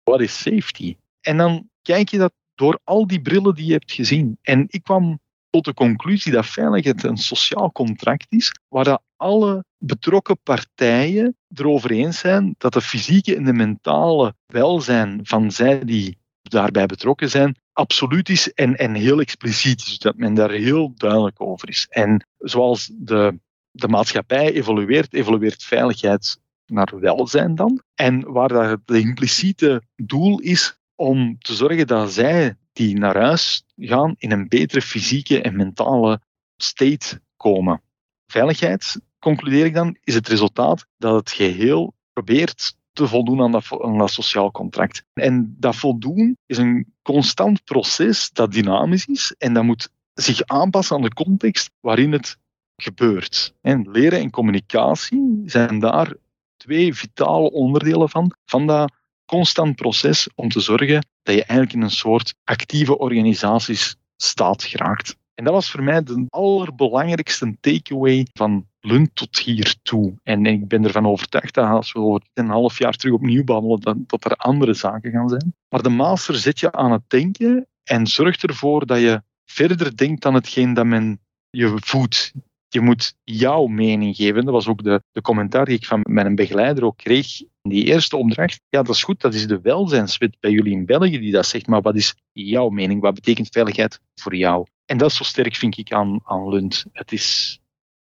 What 0.09 0.21
is 0.21 0.39
safety? 0.39 0.97
En 1.21 1.37
dan 1.37 1.69
kijk 1.83 2.09
je 2.09 2.19
dat 2.19 2.33
door 2.55 2.81
al 2.85 3.07
die 3.07 3.21
brillen 3.21 3.55
die 3.55 3.67
je 3.67 3.73
hebt 3.73 3.93
gezien. 3.93 4.39
En 4.43 4.67
ik 4.69 4.83
kwam 4.83 5.21
tot 5.51 5.65
de 5.65 5.75
conclusie 5.75 6.33
dat 6.33 6.47
veiligheid 6.47 7.03
een 7.03 7.17
sociaal 7.17 7.73
contract 7.73 8.27
is, 8.29 8.53
waar 8.69 8.85
dat 8.85 9.03
alle 9.17 9.65
betrokken 9.79 10.39
partijen 10.43 11.37
erover 11.55 11.91
eens 11.91 12.19
zijn 12.19 12.55
dat 12.59 12.73
de 12.73 12.81
fysieke 12.81 13.37
en 13.37 13.45
de 13.45 13.53
mentale 13.53 14.35
welzijn 14.47 15.21
van 15.23 15.51
zij 15.51 15.85
die 15.85 16.19
daarbij 16.43 16.87
betrokken 16.87 17.31
zijn, 17.31 17.57
absoluut 17.73 18.29
is 18.29 18.53
en, 18.53 18.77
en 18.77 18.95
heel 18.95 19.21
expliciet 19.21 19.81
is. 19.81 19.99
Dat 19.99 20.17
men 20.17 20.35
daar 20.35 20.51
heel 20.51 20.93
duidelijk 20.95 21.41
over 21.41 21.69
is. 21.69 21.87
En 21.91 22.27
zoals 22.39 22.91
de, 22.95 23.39
de 23.71 23.89
maatschappij 23.89 24.53
evolueert, 24.53 25.15
evolueert 25.15 25.65
veiligheid 25.65 26.39
naar 26.71 27.01
welzijn 27.01 27.55
dan. 27.55 27.83
En 27.95 28.33
waar 28.33 28.49
dat 28.49 28.71
het 28.71 28.97
impliciete 28.97 29.83
doel 29.97 30.39
is 30.39 30.79
om 30.95 31.39
te 31.39 31.55
zorgen 31.55 31.87
dat 31.87 32.13
zij 32.13 32.55
die 32.73 32.99
naar 32.99 33.17
huis 33.17 33.65
gaan 33.77 34.15
in 34.19 34.33
een 34.33 34.49
betere 34.49 34.83
fysieke 34.83 35.43
en 35.43 35.57
mentale 35.57 36.21
state 36.57 37.21
komen. 37.37 37.83
Veiligheid, 38.27 39.01
concludeer 39.19 39.65
ik 39.65 39.75
dan, 39.75 39.97
is 40.05 40.15
het 40.15 40.29
resultaat 40.29 40.87
dat 40.97 41.15
het 41.15 41.31
geheel 41.31 41.95
probeert 42.13 42.77
te 42.93 43.07
voldoen 43.07 43.41
aan 43.43 43.53
dat, 43.53 43.83
aan 43.83 43.99
dat 43.99 44.11
sociaal 44.11 44.51
contract. 44.51 45.05
En 45.13 45.57
dat 45.59 45.77
voldoen 45.77 46.37
is 46.47 46.59
een 46.59 46.95
constant 47.03 47.65
proces 47.65 48.31
dat 48.31 48.53
dynamisch 48.53 49.07
is 49.07 49.35
en 49.39 49.53
dat 49.53 49.65
moet 49.65 49.89
zich 50.15 50.43
aanpassen 50.43 50.97
aan 50.97 51.03
de 51.03 51.15
context 51.15 51.71
waarin 51.81 52.13
het 52.13 52.39
gebeurt. 52.77 53.55
En 53.61 53.91
leren 53.91 54.21
en 54.21 54.31
communicatie 54.31 55.43
zijn 55.45 55.79
daar 55.79 56.15
twee 56.59 56.95
vitale 56.95 57.51
onderdelen 57.51 58.09
van, 58.09 58.33
van 58.45 58.67
dat 58.67 58.93
constant 59.25 59.77
proces 59.77 60.29
om 60.35 60.49
te 60.49 60.61
zorgen 60.61 61.07
dat 61.23 61.35
je 61.35 61.45
eigenlijk 61.45 61.73
in 61.73 61.83
een 61.83 61.91
soort 61.91 62.35
actieve 62.45 62.99
organisatiestaat 62.99 64.65
geraakt. 64.65 65.17
En 65.35 65.45
dat 65.45 65.53
was 65.53 65.71
voor 65.71 65.83
mij 65.83 66.03
de 66.03 66.27
allerbelangrijkste 66.29 67.57
takeaway 67.61 68.27
van 68.33 68.67
Lund 68.81 69.11
tot 69.15 69.39
hier 69.39 69.75
toe. 69.83 70.15
En 70.23 70.47
ik 70.47 70.69
ben 70.69 70.85
ervan 70.85 71.07
overtuigd 71.07 71.55
dat 71.55 71.69
als 71.69 71.93
we 71.93 71.99
over 71.99 72.23
een 72.35 72.49
half 72.49 72.79
jaar 72.79 72.93
terug 72.93 73.15
opnieuw 73.15 73.45
babbelen, 73.45 73.81
dat, 73.81 73.97
dat 74.07 74.25
er 74.25 74.37
andere 74.37 74.75
zaken 74.75 75.11
gaan 75.11 75.29
zijn. 75.29 75.55
Maar 75.69 75.83
de 75.83 75.89
master 75.89 76.35
zet 76.37 76.61
je 76.61 76.73
aan 76.73 76.93
het 76.93 77.03
denken 77.07 77.67
en 77.85 78.07
zorgt 78.07 78.43
ervoor 78.43 78.87
dat 78.87 79.01
je 79.01 79.23
verder 79.45 79.97
denkt 79.97 80.23
dan 80.23 80.35
hetgeen 80.35 80.75
dat 80.75 80.87
men 80.87 81.21
je 81.51 81.77
voedt. 81.77 82.33
Je 82.69 82.81
moet 82.81 83.15
jouw 83.25 83.67
mening 83.67 84.17
geven. 84.17 84.45
Dat 84.45 84.55
was 84.55 84.69
ook 84.69 84.83
de, 84.83 85.03
de 85.13 85.21
commentaar 85.21 85.65
die 85.65 85.77
ik 85.77 85.87
van 85.87 86.01
mijn 86.03 86.35
begeleider 86.35 86.85
ook 86.85 86.97
kreeg 86.97 87.41
in 87.41 87.71
die 87.71 87.85
eerste 87.85 88.17
opdracht. 88.17 88.61
Ja, 88.69 88.83
dat 88.83 88.95
is 88.95 89.03
goed, 89.03 89.21
dat 89.21 89.35
is 89.35 89.47
de 89.47 89.61
welzijnswet 89.61 90.37
bij 90.41 90.51
jullie 90.51 90.73
in 90.73 90.87
België 90.87 91.19
die 91.19 91.33
dat 91.33 91.47
zegt, 91.47 91.67
maar 91.67 91.83
wat 91.83 91.97
is 91.97 92.15
jouw 92.33 92.69
mening? 92.69 93.01
Wat 93.01 93.15
betekent 93.15 93.49
veiligheid 93.49 94.01
voor 94.15 94.37
jou? 94.37 94.67
En 94.85 94.99
dat 94.99 95.11
is 95.11 95.17
zo 95.17 95.25
sterk, 95.25 95.55
vind 95.55 95.79
ik, 95.79 95.93
aan, 95.93 96.21
aan 96.25 96.49
Lund. 96.49 96.85
Het 96.93 97.13
is 97.13 97.61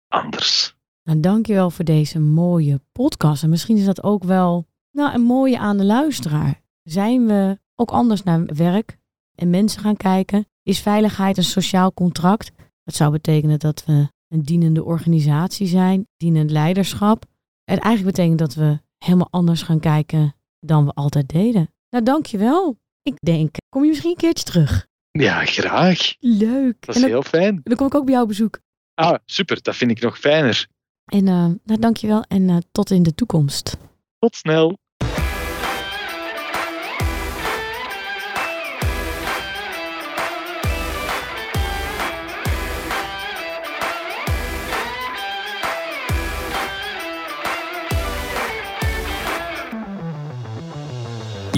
anders. 0.08 0.76
Nou, 1.04 1.20
dankjewel 1.20 1.70
voor 1.70 1.86
deze 1.86 2.20
mooie 2.20 2.82
podcast. 2.92 3.44
En 3.44 3.50
misschien 3.50 3.78
is 3.78 3.86
dat 3.86 4.04
ook 4.04 4.24
wel 4.24 4.68
nou, 4.92 5.14
een 5.14 5.22
mooie 5.22 5.60
aan 5.60 5.78
de 5.78 5.86
luisteraar. 5.86 6.62
Zijn 6.84 7.26
we 7.26 7.60
ook 7.76 7.92
anders 7.92 8.24
naar 8.24 8.46
werk 8.46 8.98
en 9.36 9.50
mensen 9.50 9.82
gaan 9.82 9.98
kijken? 9.98 10.48
Is 10.64 10.80
veiligheid 10.80 11.38
een 11.38 11.44
sociaal 11.44 11.94
contract? 11.94 12.52
Dat 12.84 12.96
zou 12.96 13.12
betekenen 13.12 13.60
dat 13.60 13.86
we 13.86 14.08
een 14.30 14.42
dienende 14.42 14.84
organisatie 14.84 15.68
zijn, 15.68 16.08
dienend 16.18 16.52
leiderschap. 16.52 17.26
En 17.64 17.80
eigenlijk 17.80 18.16
betekent 18.16 18.40
dat 18.40 18.54
we 18.54 18.80
helemaal 18.98 19.28
anders 19.30 19.62
gaan 19.62 19.80
kijken 19.80 20.36
dan 20.60 20.86
we 20.86 20.92
altijd 20.92 21.30
deden. 21.30 21.74
Nou, 21.90 22.04
dankjewel. 22.04 22.78
Ik 23.02 23.16
denk, 23.20 23.56
kom 23.70 23.84
je 23.84 23.90
misschien 23.90 24.10
een 24.10 24.18
keertje 24.18 24.44
terug? 24.44 24.88
Ja, 25.12 25.46
graag. 25.46 26.14
Leuk. 26.20 26.86
Dat 26.86 26.96
is 26.96 27.04
heel 27.04 27.24
fijn. 27.24 27.62
Dan 27.64 27.78
kom 27.78 27.88
ik 27.88 27.96
ook 27.96 28.04
bij 28.04 28.12
jou 28.12 28.24
op 28.24 28.30
bezoek. 28.30 28.60
Ah, 28.94 29.16
super. 29.26 29.62
Dat 29.62 29.76
vind 29.76 29.92
ik 29.92 30.02
nog 30.02 30.20
fijner. 30.20 30.68
En 31.06 31.28
uh, 31.28 31.46
nou, 31.64 31.80
dankjewel 31.80 32.22
en 32.22 32.50
uh, 32.50 32.58
tot 32.72 32.92
in 32.92 33.04
de 33.04 33.16
toekomst. 33.16 33.78
Tot 34.20 34.36
snel. 34.36 34.78